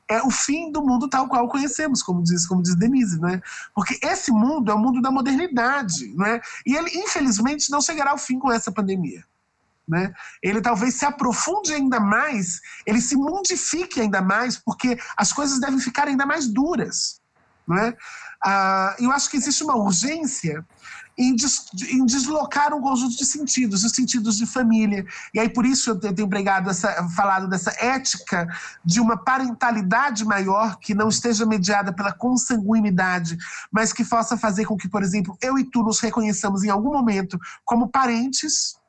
É 0.08 0.20
o 0.22 0.30
fim 0.30 0.72
do 0.72 0.82
mundo 0.82 1.08
tal 1.08 1.28
qual 1.28 1.48
conhecemos, 1.48 2.02
como 2.02 2.22
diz, 2.22 2.46
como 2.46 2.62
diz 2.62 2.74
Denise, 2.74 3.20
né? 3.20 3.40
Porque 3.72 3.96
esse 4.02 4.32
mundo 4.32 4.70
é 4.70 4.74
o 4.74 4.78
mundo 4.78 5.00
da 5.00 5.10
modernidade, 5.10 6.12
né? 6.16 6.40
E 6.66 6.74
ele, 6.74 6.90
infelizmente, 6.98 7.70
não 7.70 7.80
chegará 7.80 8.10
ao 8.10 8.18
fim 8.18 8.38
com 8.38 8.50
essa 8.50 8.72
pandemia. 8.72 9.24
Né? 9.90 10.12
Ele 10.40 10.60
talvez 10.60 10.94
se 10.94 11.04
aprofunde 11.04 11.72
ainda 11.72 11.98
mais, 11.98 12.60
ele 12.86 13.00
se 13.00 13.16
mundifique 13.16 14.00
ainda 14.00 14.22
mais, 14.22 14.56
porque 14.56 14.96
as 15.16 15.32
coisas 15.32 15.58
devem 15.58 15.80
ficar 15.80 16.06
ainda 16.06 16.24
mais 16.24 16.46
duras. 16.46 17.20
Né? 17.66 17.94
Ah, 18.44 18.96
eu 18.98 19.12
acho 19.12 19.30
que 19.30 19.36
existe 19.36 19.62
uma 19.62 19.76
urgência 19.76 20.64
em, 21.16 21.34
des, 21.34 21.66
em, 21.90 22.04
deslocar 22.06 22.72
um 22.74 22.80
conjunto 22.80 23.16
de 23.16 23.24
sentidos, 23.26 23.84
os 23.84 23.92
sentidos 23.92 24.38
de 24.38 24.46
família. 24.46 25.04
E 25.34 25.38
aí, 25.38 25.48
por 25.48 25.66
isso, 25.66 25.90
eu 25.90 25.98
tenho 25.98 26.28
pregado 26.28 26.70
essa, 26.70 27.06
falado 27.14 27.46
dessa 27.46 27.70
ética 27.78 28.48
de 28.82 29.00
uma 29.00 29.16
parentalidade 29.16 30.24
maior 30.24 30.78
que 30.78 30.94
não 30.94 31.08
esteja 31.08 31.44
mediada 31.44 31.92
pela 31.92 32.12
consanguinidade, 32.12 33.36
mas 33.70 33.92
que 33.92 34.04
possa 34.04 34.38
fazer 34.38 34.64
com 34.64 34.76
que, 34.76 34.88
por 34.88 35.02
exemplo, 35.02 35.36
eu 35.42 35.58
e 35.58 35.64
tu 35.64 35.82
nos 35.82 36.00
reconheçamos 36.00 36.64
em 36.64 36.70
algum 36.70 36.92
momento 36.92 37.38
como 37.64 37.88
parentes 37.88 38.80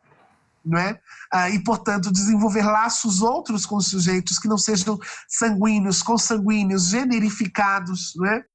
não 0.63 0.77
é? 0.77 0.99
Ah, 1.31 1.49
e, 1.49 1.57
portanto, 1.63 2.11
desenvolver 2.11 2.61
laços 2.61 3.19
outros 3.23 3.65
com 3.65 3.77
os 3.77 3.87
sujeitos 3.87 4.37
que 4.37 4.47
não 4.47 4.59
sejam 4.59 4.99
sanguíneos, 5.27 6.03
consanguíneos, 6.03 6.89
generificados, 6.89 8.13
não 8.15 8.27
é? 8.27 8.45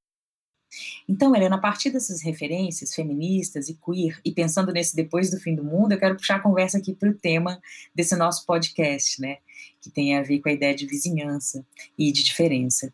Então, 1.09 1.35
Helena, 1.35 1.57
a 1.57 1.61
partir 1.61 1.91
dessas 1.91 2.23
referências 2.23 2.95
feministas 2.95 3.69
e 3.69 3.75
queer, 3.75 4.21
e 4.25 4.33
pensando 4.33 4.73
nesse 4.73 4.95
depois 4.95 5.31
do 5.31 5.39
fim 5.39 5.55
do 5.55 5.65
mundo, 5.65 5.93
eu 5.93 5.99
quero 5.99 6.17
puxar 6.17 6.37
a 6.37 6.41
conversa 6.41 6.79
aqui 6.79 6.95
para 6.95 7.11
o 7.11 7.15
tema 7.15 7.61
desse 7.95 8.17
nosso 8.17 8.45
podcast, 8.45 9.21
né? 9.21 9.39
Que 9.81 9.91
tem 9.91 10.17
a 10.17 10.23
ver 10.23 10.41
com 10.41 10.49
a 10.49 10.53
ideia 10.53 10.75
de 10.75 10.87
vizinhança 10.87 11.65
e 11.99 12.11
de 12.13 12.23
diferença. 12.23 12.93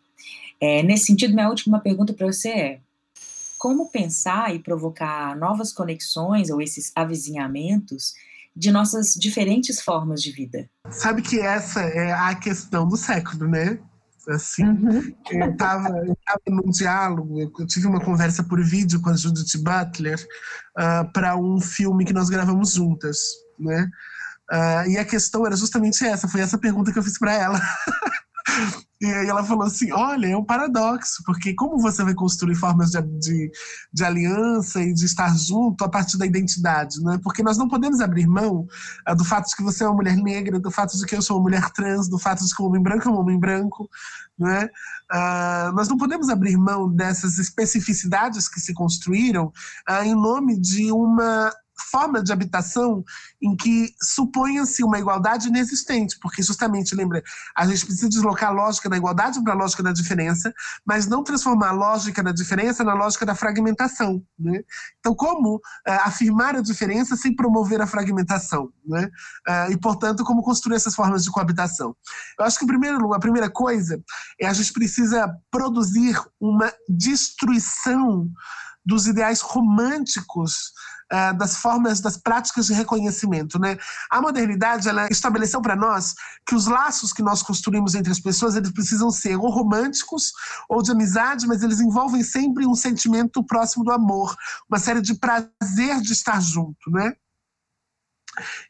É, 0.60 0.82
nesse 0.82 1.06
sentido, 1.06 1.34
minha 1.34 1.48
última 1.48 1.80
pergunta 1.80 2.12
para 2.12 2.26
você 2.26 2.48
é: 2.48 2.80
como 3.58 3.90
pensar 3.90 4.54
e 4.54 4.58
provocar 4.58 5.36
novas 5.36 5.72
conexões 5.72 6.50
ou 6.50 6.60
esses 6.60 6.92
avizinhamentos 6.94 8.14
de 8.54 8.70
nossas 8.70 9.14
diferentes 9.14 9.80
formas 9.80 10.22
de 10.22 10.30
vida. 10.30 10.68
Sabe 10.90 11.22
que 11.22 11.40
essa 11.40 11.80
é 11.80 12.12
a 12.12 12.34
questão 12.34 12.86
do 12.86 12.96
século, 12.96 13.48
né? 13.48 13.78
Assim, 14.28 14.64
uhum. 14.64 15.14
eu 15.30 15.50
estava 15.50 15.88
num 16.46 16.70
diálogo, 16.70 17.40
eu 17.40 17.66
tive 17.66 17.88
uma 17.88 18.00
conversa 18.00 18.44
por 18.44 18.62
vídeo 18.62 19.00
com 19.00 19.10
a 19.10 19.16
Judith 19.16 19.58
Butler 19.58 20.18
uh, 20.18 20.80
ah, 20.80 21.04
para 21.12 21.36
um 21.36 21.60
filme 21.60 22.04
que 22.04 22.12
nós 22.12 22.30
gravamos 22.30 22.74
juntas, 22.74 23.18
né? 23.58 23.90
Uh, 24.50 24.90
e 24.90 24.98
a 24.98 25.04
questão 25.04 25.46
era 25.46 25.56
justamente 25.56 26.04
essa, 26.04 26.28
foi 26.28 26.40
essa 26.40 26.58
pergunta 26.58 26.92
que 26.92 26.98
eu 26.98 27.02
fiz 27.02 27.18
para 27.18 27.32
ela. 27.32 27.60
E 29.02 29.06
aí 29.06 29.26
ela 29.26 29.42
falou 29.42 29.64
assim: 29.64 29.90
olha, 29.90 30.28
é 30.28 30.36
um 30.36 30.44
paradoxo, 30.44 31.24
porque 31.26 31.54
como 31.54 31.80
você 31.80 32.04
vai 32.04 32.14
construir 32.14 32.54
formas 32.54 32.90
de, 32.90 33.02
de, 33.02 33.50
de, 33.92 34.04
aliança 34.04 34.80
e 34.80 34.94
de 34.94 35.04
estar 35.04 35.36
junto 35.36 35.84
a 35.84 35.88
partir 35.88 36.16
da 36.16 36.24
identidade, 36.24 37.02
né? 37.02 37.18
Porque 37.20 37.42
nós 37.42 37.58
não 37.58 37.66
podemos 37.66 38.00
abrir 38.00 38.28
mão 38.28 38.64
uh, 39.08 39.16
do 39.16 39.24
fato 39.24 39.48
de 39.48 39.56
que 39.56 39.62
você 39.62 39.82
é 39.82 39.88
uma 39.88 39.96
mulher 39.96 40.16
negra, 40.16 40.60
do 40.60 40.70
fato 40.70 40.96
de 40.96 41.04
que 41.04 41.16
eu 41.16 41.22
sou 41.22 41.36
uma 41.36 41.42
mulher 41.42 41.68
trans, 41.70 42.08
do 42.08 42.18
fato 42.18 42.46
de 42.46 42.54
que 42.54 42.62
um 42.62 42.66
homem 42.66 42.80
branco 42.80 43.08
é 43.08 43.12
um 43.12 43.18
homem 43.18 43.40
branco, 43.40 43.90
né? 44.38 44.68
Uh, 45.12 45.72
nós 45.74 45.88
não 45.88 45.96
podemos 45.96 46.28
abrir 46.28 46.56
mão 46.56 46.88
dessas 46.88 47.38
especificidades 47.38 48.48
que 48.48 48.60
se 48.60 48.72
construíram 48.72 49.46
uh, 49.90 50.04
em 50.04 50.14
nome 50.14 50.56
de 50.56 50.92
uma 50.92 51.52
forma 51.90 52.22
de 52.22 52.32
habitação 52.32 53.04
em 53.40 53.56
que 53.56 53.92
suponha-se 54.00 54.84
uma 54.84 54.98
igualdade 54.98 55.48
inexistente, 55.48 56.18
porque 56.20 56.42
justamente, 56.42 56.94
lembra, 56.94 57.22
a 57.56 57.66
gente 57.66 57.84
precisa 57.84 58.08
deslocar 58.08 58.50
a 58.50 58.52
lógica 58.52 58.88
da 58.88 58.96
igualdade 58.96 59.42
para 59.42 59.52
a 59.52 59.56
lógica 59.56 59.82
da 59.82 59.92
diferença, 59.92 60.52
mas 60.84 61.06
não 61.06 61.24
transformar 61.24 61.68
a 61.68 61.72
lógica 61.72 62.22
da 62.22 62.32
diferença 62.32 62.84
na 62.84 62.94
lógica 62.94 63.26
da 63.26 63.34
fragmentação. 63.34 64.22
Né? 64.38 64.62
Então, 65.00 65.14
como 65.14 65.56
uh, 65.56 65.60
afirmar 66.04 66.56
a 66.56 66.62
diferença 66.62 67.16
sem 67.16 67.34
promover 67.34 67.80
a 67.80 67.86
fragmentação? 67.86 68.70
Né? 68.86 69.10
Uh, 69.48 69.72
e, 69.72 69.76
portanto, 69.78 70.24
como 70.24 70.42
construir 70.42 70.76
essas 70.76 70.94
formas 70.94 71.24
de 71.24 71.30
coabitação? 71.30 71.96
Eu 72.38 72.44
acho 72.44 72.58
que, 72.58 72.66
primeiro, 72.66 73.12
a 73.12 73.18
primeira 73.18 73.50
coisa 73.50 74.00
é 74.40 74.46
a 74.46 74.52
gente 74.52 74.72
precisa 74.72 75.30
produzir 75.50 76.20
uma 76.40 76.72
destruição 76.88 78.30
dos 78.84 79.06
ideais 79.06 79.40
românticos 79.40 80.72
uh, 81.12 81.36
das 81.36 81.56
formas, 81.56 82.00
das 82.00 82.16
práticas 82.16 82.66
de 82.66 82.74
reconhecimento. 82.74 83.58
Né? 83.58 83.76
A 84.10 84.20
modernidade 84.20 84.88
ela 84.88 85.06
estabeleceu 85.10 85.60
para 85.60 85.76
nós 85.76 86.14
que 86.46 86.54
os 86.54 86.66
laços 86.66 87.12
que 87.12 87.22
nós 87.22 87.42
construímos 87.42 87.94
entre 87.94 88.10
as 88.10 88.20
pessoas 88.20 88.56
eles 88.56 88.72
precisam 88.72 89.10
ser 89.10 89.36
ou 89.36 89.50
românticos 89.50 90.32
ou 90.68 90.82
de 90.82 90.90
amizade, 90.90 91.46
mas 91.46 91.62
eles 91.62 91.80
envolvem 91.80 92.22
sempre 92.22 92.66
um 92.66 92.74
sentimento 92.74 93.44
próximo 93.44 93.84
do 93.84 93.92
amor, 93.92 94.34
uma 94.68 94.78
série 94.78 95.00
de 95.00 95.14
prazer 95.14 96.00
de 96.00 96.12
estar 96.12 96.40
junto. 96.40 96.90
Né? 96.90 97.14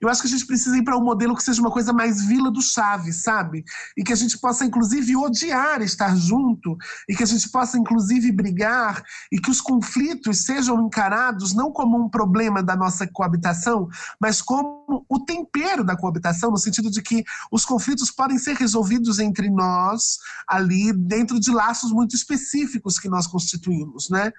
Eu 0.00 0.08
acho 0.08 0.20
que 0.20 0.26
a 0.26 0.30
gente 0.30 0.46
precisa 0.46 0.76
ir 0.76 0.82
para 0.82 0.96
um 0.96 1.04
modelo 1.04 1.36
que 1.36 1.42
seja 1.42 1.60
uma 1.60 1.70
coisa 1.70 1.92
mais 1.92 2.24
Vila 2.24 2.50
do 2.50 2.60
Chaves, 2.60 3.22
sabe? 3.22 3.64
E 3.96 4.02
que 4.02 4.12
a 4.12 4.16
gente 4.16 4.38
possa, 4.38 4.64
inclusive, 4.64 5.16
odiar 5.16 5.80
estar 5.82 6.16
junto, 6.16 6.76
e 7.08 7.14
que 7.14 7.22
a 7.22 7.26
gente 7.26 7.48
possa, 7.48 7.78
inclusive, 7.78 8.32
brigar, 8.32 9.02
e 9.30 9.38
que 9.38 9.50
os 9.50 9.60
conflitos 9.60 10.44
sejam 10.44 10.84
encarados 10.86 11.54
não 11.54 11.70
como 11.70 11.96
um 11.96 12.08
problema 12.08 12.62
da 12.62 12.74
nossa 12.74 13.06
coabitação, 13.06 13.88
mas 14.20 14.42
como 14.42 15.04
o 15.08 15.20
tempero 15.20 15.84
da 15.84 15.96
coabitação, 15.96 16.50
no 16.50 16.58
sentido 16.58 16.90
de 16.90 17.00
que 17.00 17.22
os 17.50 17.64
conflitos 17.64 18.10
podem 18.10 18.38
ser 18.38 18.56
resolvidos 18.56 19.20
entre 19.20 19.48
nós, 19.48 20.18
ali, 20.48 20.92
dentro 20.92 21.38
de 21.38 21.52
laços 21.52 21.92
muito 21.92 22.16
específicos 22.16 22.98
que 22.98 23.08
nós 23.08 23.28
constituímos, 23.28 24.10
né? 24.10 24.32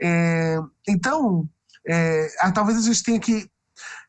É, 0.00 0.58
então, 0.86 1.48
é, 1.86 2.28
talvez 2.52 2.78
a 2.78 2.82
gente 2.82 3.02
tenha 3.02 3.18
que 3.18 3.48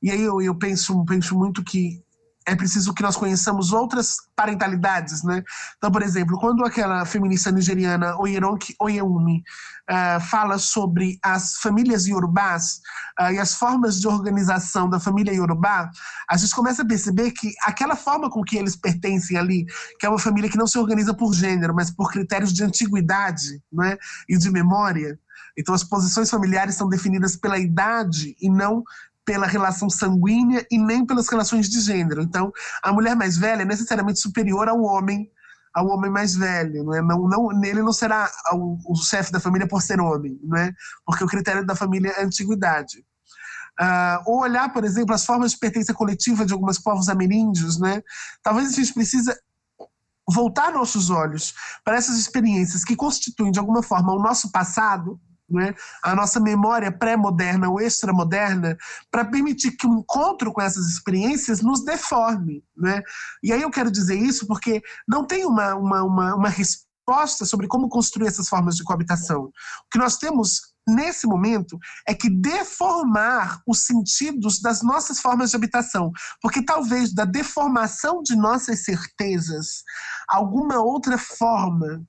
e 0.01 0.11
aí 0.11 0.21
eu, 0.21 0.41
eu 0.41 0.55
penso, 0.55 1.03
penso 1.05 1.37
muito 1.37 1.63
que 1.63 2.03
é 2.47 2.55
preciso 2.55 2.93
que 2.93 3.03
nós 3.03 3.17
conheçamos 3.17 3.73
outras 3.73 4.15
parentalidades, 4.33 5.21
né? 5.21 5.43
Então, 5.77 5.91
por 5.91 6.01
exemplo, 6.01 6.39
quando 6.39 6.63
aquela 6.63 7.05
feminista 7.05 7.51
nigeriana 7.51 8.17
Oyeronki 8.17 8.73
Oyewumi 8.79 9.43
uh, 9.89 10.21
fala 10.21 10.57
sobre 10.57 11.19
as 11.21 11.57
famílias 11.57 12.07
iorubás 12.07 12.79
uh, 13.19 13.33
e 13.33 13.37
as 13.37 13.53
formas 13.53 13.99
de 13.99 14.07
organização 14.07 14.89
da 14.89 14.97
família 14.97 15.33
iorubá, 15.33 15.89
a 16.29 16.37
gente 16.37 16.55
começa 16.55 16.83
a 16.83 16.87
perceber 16.87 17.31
que 17.31 17.53
aquela 17.63 17.97
forma 17.97 18.29
com 18.29 18.41
que 18.41 18.55
eles 18.55 18.77
pertencem 18.77 19.37
ali, 19.37 19.65
que 19.99 20.05
é 20.05 20.09
uma 20.09 20.17
família 20.17 20.49
que 20.49 20.57
não 20.57 20.67
se 20.67 20.79
organiza 20.79 21.13
por 21.13 21.33
gênero, 21.33 21.75
mas 21.75 21.91
por 21.91 22.09
critérios 22.09 22.53
de 22.53 22.63
antiguidade, 22.63 23.61
né? 23.69 23.97
E 24.29 24.37
de 24.37 24.49
memória. 24.49 25.19
Então, 25.57 25.73
as 25.73 25.83
posições 25.83 26.29
familiares 26.29 26.75
são 26.75 26.87
definidas 26.87 27.35
pela 27.35 27.57
idade 27.57 28.35
e 28.39 28.49
não 28.49 28.83
pela 29.27 29.45
relação 29.45 29.89
sanguínea 29.89 30.65
e 30.71 30.77
nem 30.77 31.05
pelas 31.05 31.27
relações 31.27 31.69
de 31.69 31.81
gênero. 31.81 32.21
Então, 32.21 32.49
a 32.81 32.93
mulher 32.93 33.13
mais 33.13 33.37
velha 33.37 33.63
é 33.63 33.65
necessariamente 33.65 34.21
superior 34.21 34.69
ao 34.69 34.81
homem, 34.81 35.29
ao 35.73 35.85
homem 35.87 36.09
mais 36.09 36.33
velho, 36.33 36.85
não 36.85 36.93
é? 36.95 37.01
Não, 37.01 37.27
não, 37.27 37.63
ele 37.65 37.83
não 37.83 37.91
será 37.91 38.31
o, 38.53 38.93
o 38.93 38.95
chefe 38.95 39.29
da 39.29 39.41
família 39.41 39.67
por 39.67 39.81
ser 39.81 39.99
homem, 39.99 40.39
não 40.41 40.57
é? 40.57 40.71
Porque 41.05 41.25
o 41.25 41.27
critério 41.27 41.65
da 41.65 41.75
família 41.75 42.09
é 42.11 42.21
a 42.21 42.25
antiguidade. 42.25 42.99
Uh, 43.77 44.23
ou 44.25 44.39
olhar, 44.39 44.71
por 44.71 44.85
exemplo, 44.85 45.13
as 45.13 45.25
formas 45.25 45.51
de 45.51 45.59
pertença 45.59 45.93
coletiva 45.93 46.45
de 46.45 46.53
alguns 46.53 46.79
povos 46.79 47.09
ameríndios, 47.09 47.77
né? 47.77 48.01
Talvez 48.41 48.69
a 48.69 48.71
gente 48.71 48.93
precisa 48.93 49.37
voltar 50.25 50.71
nossos 50.71 51.09
olhos 51.09 51.53
para 51.83 51.97
essas 51.97 52.17
experiências 52.17 52.85
que 52.85 52.95
constituem, 52.95 53.51
de 53.51 53.59
alguma 53.59 53.83
forma, 53.83 54.13
o 54.13 54.21
nosso 54.21 54.49
passado, 54.53 55.19
né, 55.49 55.73
a 56.03 56.15
nossa 56.15 56.39
memória 56.39 56.91
pré-moderna 56.91 57.69
ou 57.69 57.79
extramoderna, 57.79 58.77
para 59.09 59.25
permitir 59.25 59.71
que 59.71 59.87
o 59.87 59.99
encontro 59.99 60.51
com 60.51 60.61
essas 60.61 60.85
experiências 60.87 61.61
nos 61.61 61.83
deforme. 61.83 62.63
Né? 62.75 63.01
E 63.43 63.53
aí 63.53 63.61
eu 63.61 63.71
quero 63.71 63.91
dizer 63.91 64.15
isso 64.15 64.45
porque 64.45 64.81
não 65.07 65.25
tem 65.25 65.45
uma, 65.45 65.75
uma, 65.75 66.03
uma, 66.03 66.35
uma 66.35 66.49
resposta 66.49 67.45
sobre 67.45 67.67
como 67.67 67.89
construir 67.89 68.27
essas 68.27 68.49
formas 68.49 68.75
de 68.75 68.83
coabitação. 68.83 69.43
O 69.45 69.51
que 69.91 69.97
nós 69.97 70.17
temos 70.17 70.73
nesse 70.87 71.27
momento 71.27 71.77
é 72.07 72.13
que 72.13 72.29
deformar 72.29 73.61
os 73.67 73.85
sentidos 73.85 74.61
das 74.61 74.81
nossas 74.81 75.19
formas 75.19 75.49
de 75.49 75.55
habitação, 75.55 76.11
porque 76.41 76.63
talvez 76.63 77.13
da 77.13 77.25
deformação 77.25 78.21
de 78.23 78.35
nossas 78.35 78.83
certezas, 78.83 79.83
alguma 80.29 80.79
outra 80.79 81.17
forma 81.17 82.03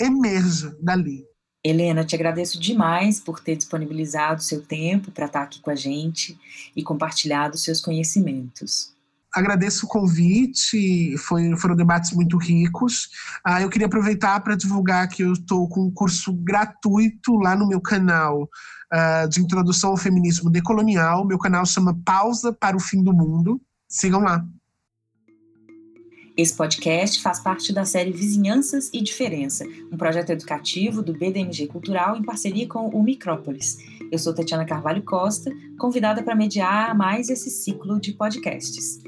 emerja 0.00 0.74
dali. 0.82 1.29
Helena, 1.62 2.04
te 2.04 2.14
agradeço 2.14 2.58
demais 2.58 3.20
por 3.20 3.40
ter 3.40 3.54
disponibilizado 3.54 4.42
seu 4.42 4.62
tempo 4.62 5.10
para 5.10 5.26
estar 5.26 5.42
aqui 5.42 5.60
com 5.60 5.70
a 5.70 5.74
gente 5.74 6.38
e 6.74 6.82
compartilhado 6.82 7.58
seus 7.58 7.80
conhecimentos. 7.80 8.94
Agradeço 9.32 9.86
o 9.86 9.88
convite, 9.88 11.16
foi, 11.18 11.56
foram 11.56 11.76
debates 11.76 12.12
muito 12.12 12.36
ricos. 12.36 13.10
Ah, 13.44 13.62
eu 13.62 13.68
queria 13.68 13.86
aproveitar 13.86 14.40
para 14.40 14.56
divulgar 14.56 15.08
que 15.08 15.22
eu 15.22 15.34
estou 15.34 15.68
com 15.68 15.82
um 15.82 15.90
curso 15.90 16.32
gratuito 16.32 17.36
lá 17.36 17.54
no 17.54 17.68
meu 17.68 17.80
canal 17.80 18.48
ah, 18.90 19.26
de 19.26 19.40
Introdução 19.40 19.90
ao 19.90 19.96
Feminismo 19.96 20.50
Decolonial. 20.50 21.24
Meu 21.24 21.38
canal 21.38 21.64
chama 21.64 21.96
Pausa 22.04 22.52
para 22.52 22.76
o 22.76 22.80
Fim 22.80 23.04
do 23.04 23.12
Mundo. 23.12 23.60
Sigam 23.88 24.20
lá. 24.20 24.44
Esse 26.36 26.54
podcast 26.56 27.20
faz 27.20 27.40
parte 27.40 27.72
da 27.72 27.84
série 27.84 28.12
Vizinhanças 28.12 28.88
e 28.92 29.02
Diferença, 29.02 29.64
um 29.92 29.96
projeto 29.96 30.30
educativo 30.30 31.02
do 31.02 31.12
BDMG 31.12 31.66
Cultural 31.66 32.16
em 32.16 32.22
parceria 32.22 32.66
com 32.68 32.88
o 32.88 33.02
Micrópolis. 33.02 33.78
Eu 34.10 34.18
sou 34.18 34.34
Tatiana 34.34 34.64
Carvalho 34.64 35.02
Costa, 35.02 35.52
convidada 35.78 36.22
para 36.22 36.34
mediar 36.34 36.96
mais 36.96 37.28
esse 37.28 37.50
ciclo 37.50 38.00
de 38.00 38.12
podcasts. 38.12 39.00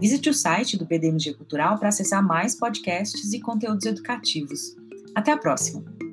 Visite 0.00 0.28
o 0.28 0.34
site 0.34 0.76
do 0.76 0.84
BDMG 0.84 1.34
Cultural 1.34 1.78
para 1.78 1.88
acessar 1.88 2.22
mais 2.22 2.54
podcasts 2.54 3.32
e 3.32 3.40
conteúdos 3.40 3.86
educativos. 3.86 4.76
Até 5.14 5.32
a 5.32 5.38
próxima! 5.38 6.05